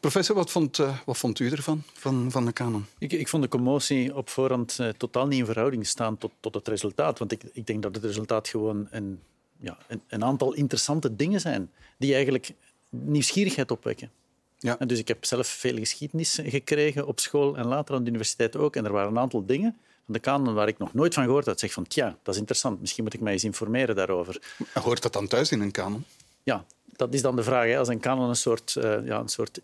[0.00, 2.86] Professor, wat vond, uh, wat vond u ervan, van, van de kanon?
[2.98, 6.54] Ik, ik vond de commotie op voorhand uh, totaal niet in verhouding staan tot, tot
[6.54, 7.18] het resultaat.
[7.18, 9.20] Want ik, ik denk dat het resultaat gewoon een,
[9.60, 12.52] ja, een, een aantal interessante dingen zijn die eigenlijk
[12.88, 14.10] nieuwsgierigheid opwekken.
[14.58, 14.78] Ja.
[14.78, 18.56] En dus ik heb zelf veel geschiedenis gekregen op school en later aan de universiteit
[18.56, 18.76] ook.
[18.76, 21.46] En er waren een aantal dingen van de kanon waar ik nog nooit van gehoord
[21.46, 21.60] had.
[21.60, 22.80] Zeg van, tja, dat is interessant.
[22.80, 24.40] Misschien moet ik mij eens informeren daarover.
[24.74, 26.04] Hoort dat dan thuis in een kanon?
[26.42, 26.64] Ja,
[26.96, 27.66] dat is dan de vraag.
[27.66, 27.78] Hè.
[27.78, 29.60] Als een kanon een soort, uh, ja, een soort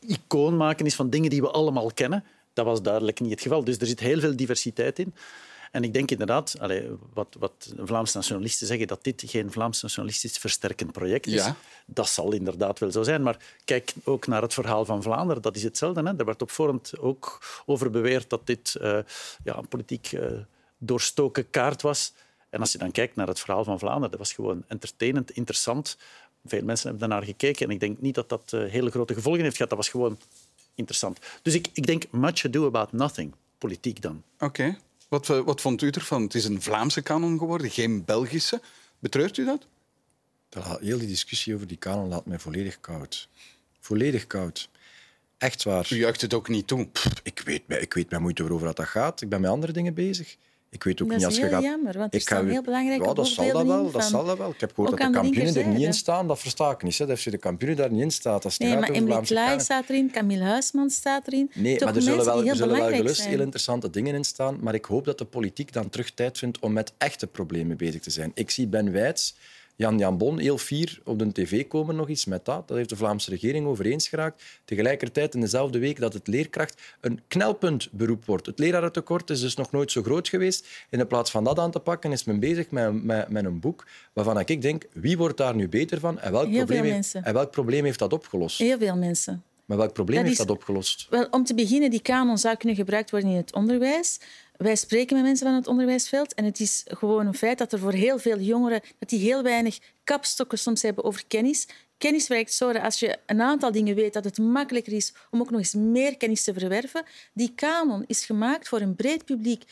[0.00, 3.64] icoon maken is van dingen die we allemaal kennen, dat was duidelijk niet het geval.
[3.64, 5.14] Dus er zit heel veel diversiteit in.
[5.70, 10.38] En ik denk inderdaad, allez, wat, wat Vlaamse nationalisten zeggen, dat dit geen Vlaams nationalistisch
[10.38, 11.44] versterkend project is.
[11.44, 11.56] Ja.
[11.86, 13.22] Dat zal inderdaad wel zo zijn.
[13.22, 15.42] Maar kijk ook naar het verhaal van Vlaanderen.
[15.42, 16.02] Dat is hetzelfde.
[16.02, 16.16] Hè?
[16.16, 18.98] Er werd op voorhand ook over beweerd dat dit uh,
[19.44, 20.30] ja, een politiek uh,
[20.78, 22.12] doorstoken kaart was.
[22.48, 25.96] En als je dan kijkt naar het verhaal van Vlaanderen, dat was gewoon entertainend, interessant.
[26.44, 29.42] Veel mensen hebben daarnaar gekeken en ik denk niet dat dat uh, hele grote gevolgen
[29.42, 29.70] heeft gehad.
[29.70, 30.18] Dat was gewoon
[30.74, 31.18] interessant.
[31.42, 34.22] Dus ik, ik denk much ado about nothing, politiek dan.
[34.34, 34.44] Oké.
[34.44, 34.78] Okay.
[35.10, 36.22] Wat, wat vond u ervan?
[36.22, 38.60] Het is een Vlaamse kanon geworden, geen Belgische.
[38.98, 39.66] Betreurt u dat?
[40.80, 43.28] Heel die discussie over die kanon laat mij volledig koud.
[43.80, 44.68] Volledig koud.
[45.38, 45.86] Echt waar.
[45.90, 46.86] U juicht het ook niet toe?
[46.86, 49.20] Pff, ik, weet, ik weet moeite waarover dat gaat.
[49.20, 50.36] Ik ben met andere dingen bezig.
[50.70, 51.62] Ik weet ook dat niet als je gaat...
[51.62, 54.38] jammer, want het is dan heel belangrijk ja, dat zal dat wel, dat zal dat
[54.38, 54.50] wel.
[54.50, 56.26] Ik heb gehoord dat de kampioenen er niet in staan.
[56.28, 56.98] Dat versta ik niet.
[56.98, 57.06] Hè.
[57.06, 58.44] Dat je de kampioenen daar niet in staat.
[58.44, 61.50] Als nee, maar Emily Klaai staat erin, Camille Huisman staat erin.
[61.54, 64.58] Nee, Toch maar er zullen wel, er zullen wel gerust heel interessante dingen in staan.
[64.60, 68.00] Maar ik hoop dat de politiek dan terug tijd vindt om met echte problemen bezig
[68.00, 68.30] te zijn.
[68.34, 69.34] Ik zie Ben Wijts
[69.80, 72.68] Jan Jan Bon, heel fier op de tv komen nog iets met dat.
[72.68, 74.42] Dat heeft de Vlaamse regering overeens geraakt.
[74.64, 78.46] Tegelijkertijd in dezelfde week dat het leerkracht een knelpuntberoep wordt.
[78.46, 80.66] Het lerarentekort is dus nog nooit zo groot geweest.
[80.90, 83.86] In plaats van dat aan te pakken is men bezig met, met, met een boek
[84.12, 87.50] waarvan ik denk, wie wordt daar nu beter van en welk, probleem heeft, en welk
[87.50, 88.58] probleem heeft dat opgelost?
[88.58, 89.42] Heel veel mensen.
[89.64, 91.06] Maar welk probleem dat heeft is, dat opgelost?
[91.10, 94.20] Wel, om te beginnen, die kanon zou kunnen gebruikt worden in het onderwijs.
[94.62, 97.78] Wij spreken met mensen van het onderwijsveld en het is gewoon een feit dat er
[97.78, 101.68] voor heel veel jongeren dat die heel weinig kapstokken soms hebben over kennis.
[101.98, 105.40] Kennis werkt zo dat als je een aantal dingen weet, dat het makkelijker is om
[105.40, 107.04] ook nog eens meer kennis te verwerven.
[107.32, 109.64] Die kanon is gemaakt voor een breed publiek.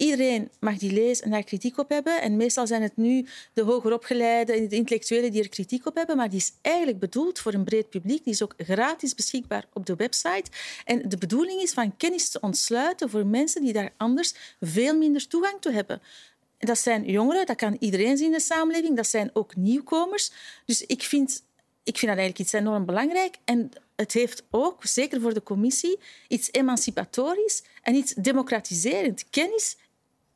[0.00, 2.22] Iedereen mag die lezen en daar kritiek op hebben.
[2.22, 6.16] En meestal zijn het nu de hogeropgeleide en de intellectuelen die er kritiek op hebben.
[6.16, 8.24] Maar die is eigenlijk bedoeld voor een breed publiek.
[8.24, 10.50] Die is ook gratis beschikbaar op de website.
[10.84, 15.28] En de bedoeling is van kennis te ontsluiten voor mensen die daar anders veel minder
[15.28, 16.02] toegang toe hebben.
[16.58, 18.96] Dat zijn jongeren, dat kan iedereen zien in de samenleving.
[18.96, 20.32] Dat zijn ook nieuwkomers.
[20.64, 21.42] Dus ik vind,
[21.82, 23.36] ik vind dat eigenlijk iets enorm belangrijk.
[23.44, 25.98] En het heeft ook, zeker voor de commissie,
[26.28, 29.24] iets emancipatorisch en iets democratiserend.
[29.30, 29.76] Kennis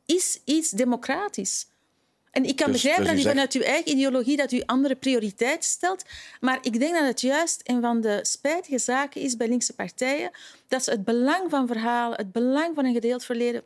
[0.06, 1.66] is iets democratisch.
[2.34, 4.94] En ik kan dus, begrijpen dus dat u vanuit uw eigen ideologie dat u andere
[4.94, 6.04] prioriteiten stelt.
[6.40, 10.30] Maar ik denk dat het juist een van de spijtige zaken is bij linkse partijen
[10.68, 13.62] dat ze het belang van verhalen, het belang van een gedeeld verleden,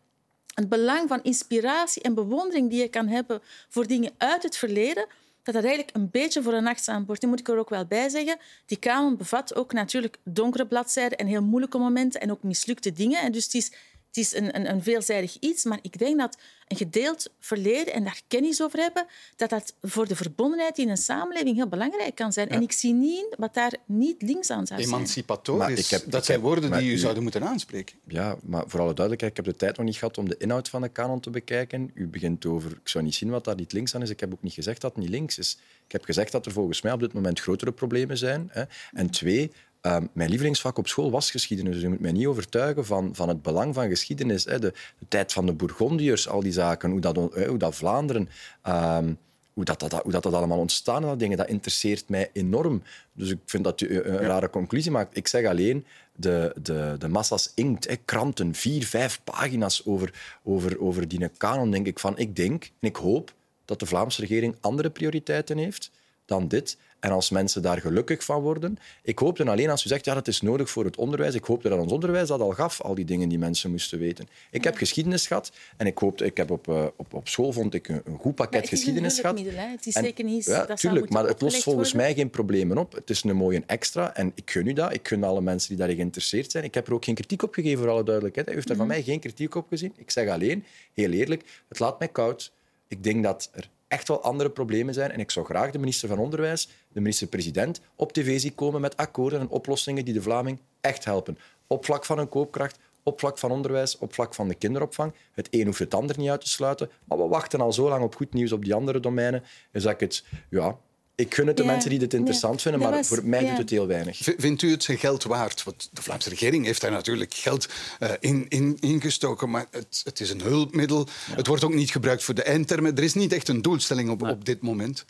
[0.55, 5.07] het belang van inspiratie en bewondering die je kan hebben voor dingen uit het verleden,
[5.43, 7.23] dat dat eigenlijk een beetje voor een nachtzaam wordt.
[7.23, 8.37] Nu moet ik er ook wel bij zeggen,
[8.67, 13.21] die kanon bevat ook natuurlijk donkere bladzijden en heel moeilijke momenten en ook mislukte dingen.
[13.21, 13.73] En dus het is
[14.09, 16.39] Het is een, een, een veelzijdig iets, maar ik denk dat
[16.69, 19.07] een gedeeld verleden en daar kennis over hebben,
[19.37, 22.49] dat dat voor de verbondenheid in een samenleving heel belangrijk kan zijn.
[22.49, 24.93] En ik zie niet wat daar niet links aan zou zijn.
[24.93, 27.97] Emancipatorisch, dat zijn woorden die u zouden moeten aanspreken.
[28.09, 30.69] Ja, maar voor alle duidelijkheid, ik heb de tijd nog niet gehad om de inhoud
[30.69, 31.91] van de kanon te bekijken.
[31.95, 34.11] U begint over, ik zou niet zien wat daar niet links aan is.
[34.11, 35.59] Ik heb ook niet gezegd dat het niet links is.
[35.87, 38.49] Ik heb gezegd dat er volgens mij op dit moment grotere problemen zijn.
[38.53, 38.63] Hè.
[38.93, 41.73] En twee, Ehm, mijn lievelingsvak op school was geschiedenis.
[41.73, 44.45] Dus je moet mij niet overtuigen van, van het belang van geschiedenis.
[44.45, 44.59] Hè.
[44.59, 48.29] De, de, tijd van de Bourgondiërs, al die zaken, hoe dat, hoe dat Vlaanderen...
[48.69, 49.19] Um,
[49.59, 52.83] hoe dat, dat, hoe dat, dat allemaal ontstaan, dat dingen, dat interesseert mij enorm.
[53.13, 55.17] Dus ik vind dat je een rare conclusie maakt.
[55.17, 60.81] Ik zeg alleen, de, de, de massa's inkt, hè, kranten, vier, vijf pagina's over, over,
[60.81, 64.57] over die kanon, denk ik van, ik denk en ik hoop dat de Vlaamse regering
[64.61, 65.91] andere prioriteiten heeft
[66.25, 66.77] dan dit.
[67.01, 68.79] En als mensen daar gelukkig van worden.
[69.03, 71.35] Ik hoopte alleen als u zegt, ja, dat is nodig voor het onderwijs.
[71.35, 74.29] Ik hoopte dat ons onderwijs dat al gaf, al die dingen die mensen moesten weten.
[74.51, 77.75] Ik heb geschiedenis gehad en ik, hoopte, ik heb op, uh, op, op school vond
[77.75, 79.39] ik een, een goed pakket geschiedenis gehad.
[79.39, 82.09] Het is zeker niet ja, dat tuurlijk, maar het lost volgens worden.
[82.09, 82.93] mij geen problemen op.
[82.93, 84.93] Het is een mooie extra en ik gun u dat.
[84.95, 86.65] Ik gun alle mensen die daarin geïnteresseerd zijn.
[86.65, 88.49] Ik heb er ook geen kritiek op gegeven, voor alle duidelijkheid.
[88.49, 88.95] U heeft er van Mhm.
[88.95, 89.93] mij geen kritiek op gezien.
[89.97, 92.53] Ik zeg alleen, heel eerlijk, het laat mij koud.
[92.89, 95.11] Ik denk dat er echt wel andere problemen zijn.
[95.11, 98.97] En ik zou graag de minister van Onderwijs, de minister-president, op tv zien komen met
[98.97, 101.39] akkoorden en oplossingen die de Vlaming echt helpen.
[101.67, 105.15] Op vlak van hun koopkracht, op vlak van onderwijs, op vlak van de kinderopvang.
[105.33, 106.91] Het een hoeft het ander niet uit te sluiten.
[107.05, 109.45] Maar we wachten al zo lang op goed nieuws op die andere domeinen.
[109.73, 110.25] Dus dat ik het...
[110.51, 110.79] Ja,
[111.21, 112.61] ik gun het de Ja, mensen die dit interessant ja.
[112.71, 113.49] vinden, maar was- voor mij ja.
[113.49, 114.17] doet het heel weinig.
[114.17, 115.63] V- Vindt u het zijn geld waard?
[115.63, 120.21] Want de Vlaamse regering heeft daar natuurlijk geld eh, in, in, ingestoken, maar het, het
[120.21, 121.09] is een hulpmiddel.
[121.31, 122.97] Het wordt ook niet gebruikt voor de eindtermen.
[122.97, 125.05] Er is niet echt een doelstelling op, op dit moment.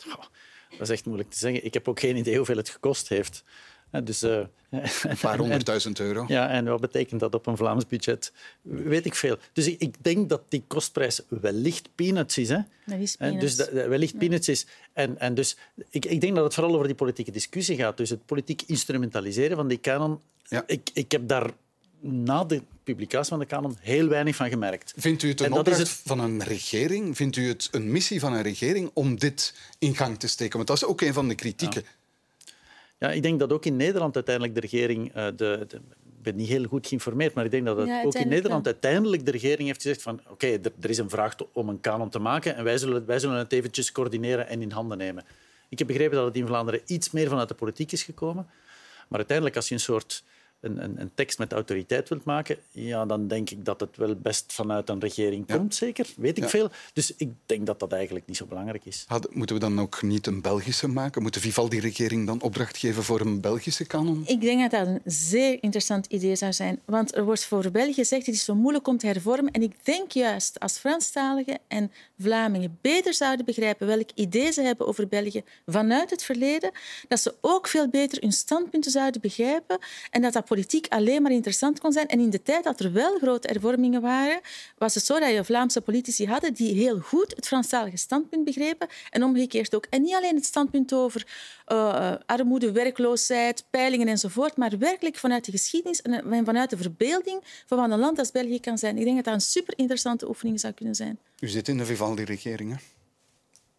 [0.69, 1.65] Dat is echt moeilijk te zeggen.
[1.65, 3.43] Ik heb ook geen idee hoeveel het gekost heeft.
[4.03, 4.39] Dus, eh,
[5.03, 6.25] Een paar honderdduizend euro.
[6.27, 8.31] Ja, en wat betekent dat op een Vlaams budget?
[8.61, 9.37] Weet ik veel.
[9.53, 12.49] Dus ik, ik denk dat die kostprijs wellicht peanuts is.
[12.49, 12.59] Hè?
[12.85, 13.41] Dat is Hè, peanuts.
[13.41, 14.65] Dus dat, dat wellicht peanuts is.
[14.93, 15.57] En, en dus,
[15.89, 17.97] ik, ik denk dat het vooral over die politieke discussie gaat.
[17.97, 20.21] Dus het politiek instrumentaliseren van die kanon.
[20.65, 21.51] Ik, ik heb daar
[22.01, 24.93] na de publicatie van de kanon heel weinig van gemerkt.
[24.97, 27.15] Vindt u het En een opdracht van een regering?
[27.15, 30.55] Vindt u het een missie van een regering om dit in gang te steken?
[30.55, 31.81] Want dat is ook een van de kritieken.
[31.85, 31.89] Ja,
[32.99, 35.13] ik denk dat ook in Nederland uiteindelijk de regering...
[35.13, 35.81] eh, de, de-
[36.17, 38.65] ik ben niet heel goed geïnformeerd, maar ik denk dat het Ja, ook in Nederland
[38.65, 42.09] uiteindelijk de regering heeft gezegd van oké, er, er is een vraag om een kanon
[42.09, 45.23] te maken en wij zullen, wij zullen het eventjes coördineren en in handen nemen.
[45.69, 48.47] Ik heb begrepen dat het in Vlaanderen iets meer vanuit de politiek is gekomen.
[49.07, 50.23] Maar uiteindelijk, als je een soort
[50.59, 54.15] een, een, een tekst met autoriteit wilt maken, ja, dan denk ik dat het wel
[54.15, 56.07] best vanuit een regering komt, zeker.
[56.17, 56.49] Weet ik Ja.
[56.49, 56.69] veel.
[56.93, 59.05] Dus ik denk dat dat eigenlijk niet zo belangrijk is.
[59.29, 61.21] Moeten we dan ook niet een Belgische maken?
[61.21, 64.23] Moet de Vivaldi-regering dan opdracht geven voor een Belgische kanon?
[64.25, 66.79] Ik denk dat dat een zeer interessant idee zou zijn.
[66.85, 69.51] Want er wordt voor België gezegd het is zo moeilijk om te hervormen.
[69.51, 74.87] En ik denk juist als Franstaligen en Vlamingen beter zouden begrijpen welk idee ze hebben
[74.87, 76.71] over België vanuit het verleden,
[77.07, 79.77] dat ze ook veel beter hun standpunten zouden begrijpen
[80.09, 82.07] en dat dat politiek alleen maar interessant kon zijn.
[82.07, 84.39] En in de tijd dat er wel grote hervormingen waren,
[84.77, 88.87] was het zo dat je Vlaamse politici hadden die heel goed het Franstalige standpunt begrepen
[89.09, 89.85] en omgekeerd ook.
[89.89, 91.27] En niet alleen het standpunt over
[91.65, 97.77] eh, armoede, werkloosheid, peilingen enzovoort, maar werkelijk vanuit de geschiedenis en vanuit de verbeelding van
[97.77, 98.97] wat een land als België kan zijn.
[98.97, 101.19] Ik denk dat dat een super interessante oefening zou kunnen zijn.
[101.39, 102.77] U zit in de Vivaldi-regering, hè?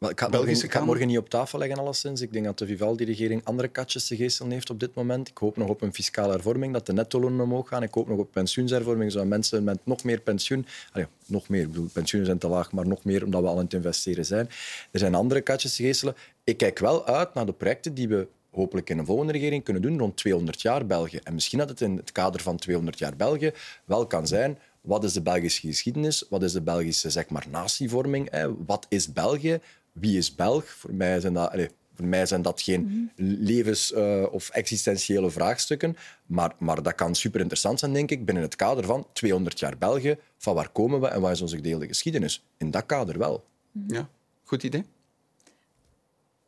[0.01, 0.86] Maar ik ga, Belgische morgen, ik ga het Kamer?
[0.86, 2.20] morgen niet op tafel leggen, alleszins.
[2.20, 5.28] Ik denk dat de Vivaldi-regering andere katjes te geestelen heeft op dit moment.
[5.28, 7.82] Ik hoop nog op een fiscale hervorming, dat de nettolonen omhoog gaan.
[7.82, 10.66] Ik hoop nog op pensioenshervorming, zodat mensen met nog meer pensioen...
[10.92, 13.57] Allee, nog meer, ik bedoel, pensioenen zijn te laag, maar nog meer omdat we al
[13.57, 14.48] aan het investeren zijn.
[14.90, 16.14] Er zijn andere katjes te geestelen.
[16.44, 19.82] Ik kijk wel uit naar de projecten die we hopelijk in een volgende regering kunnen
[19.82, 21.20] doen rond 200 jaar België.
[21.22, 23.53] En misschien dat het in het kader van 200 jaar België
[23.84, 26.24] wel kan zijn wat is de Belgische geschiedenis?
[26.28, 28.30] Wat is de Belgische zeg maar, natievorming?
[28.30, 28.64] Hè?
[28.64, 29.61] Wat is België?
[29.93, 30.68] Wie is Belg?
[30.70, 35.97] Voor mij zijn dat, allez, voor mij zijn dat geen levens- eh, of existentiële vraagstukken.
[36.26, 39.78] Maar, maar dat kan super interessant zijn, denk ik, binnen het kader van 200 jaar
[39.78, 40.18] België.
[40.36, 42.45] Van waar komen we en wat is onze gedeelde geschiedenis?
[42.57, 43.45] In dat kader wel.
[43.86, 44.09] Ja,
[44.45, 44.84] goed idee.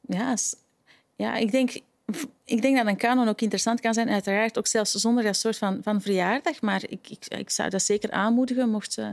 [0.00, 0.56] Ja, s-
[1.16, 1.80] ja ik, denk,
[2.44, 5.56] ik denk dat een kanon ook interessant kan zijn, uiteraard ook zelfs zonder dat soort
[5.56, 6.60] van, van verjaardag.
[6.60, 9.08] Maar ik, ik, ik zou dat zeker aanmoedigen, mocht, eh,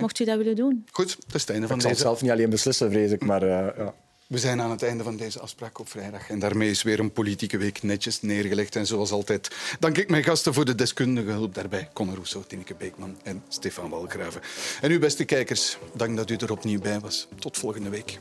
[0.00, 0.86] mocht u dat willen doen.
[0.90, 2.08] Goed, dat is het einde van Ik zal het deze...
[2.08, 3.94] zelf niet alleen beslissen, vrees ik, maar eh, ja.
[4.32, 6.30] We zijn aan het einde van deze afspraak op vrijdag.
[6.30, 8.76] En daarmee is weer een politieke week netjes neergelegd.
[8.76, 11.88] En zoals altijd dank ik mijn gasten voor de deskundige hulp daarbij.
[11.92, 14.40] Conor Rousseau, Tineke Beekman en Stefan Walgraven.
[14.80, 17.28] En u, beste kijkers, dank dat u er opnieuw bij was.
[17.38, 18.18] Tot volgende week.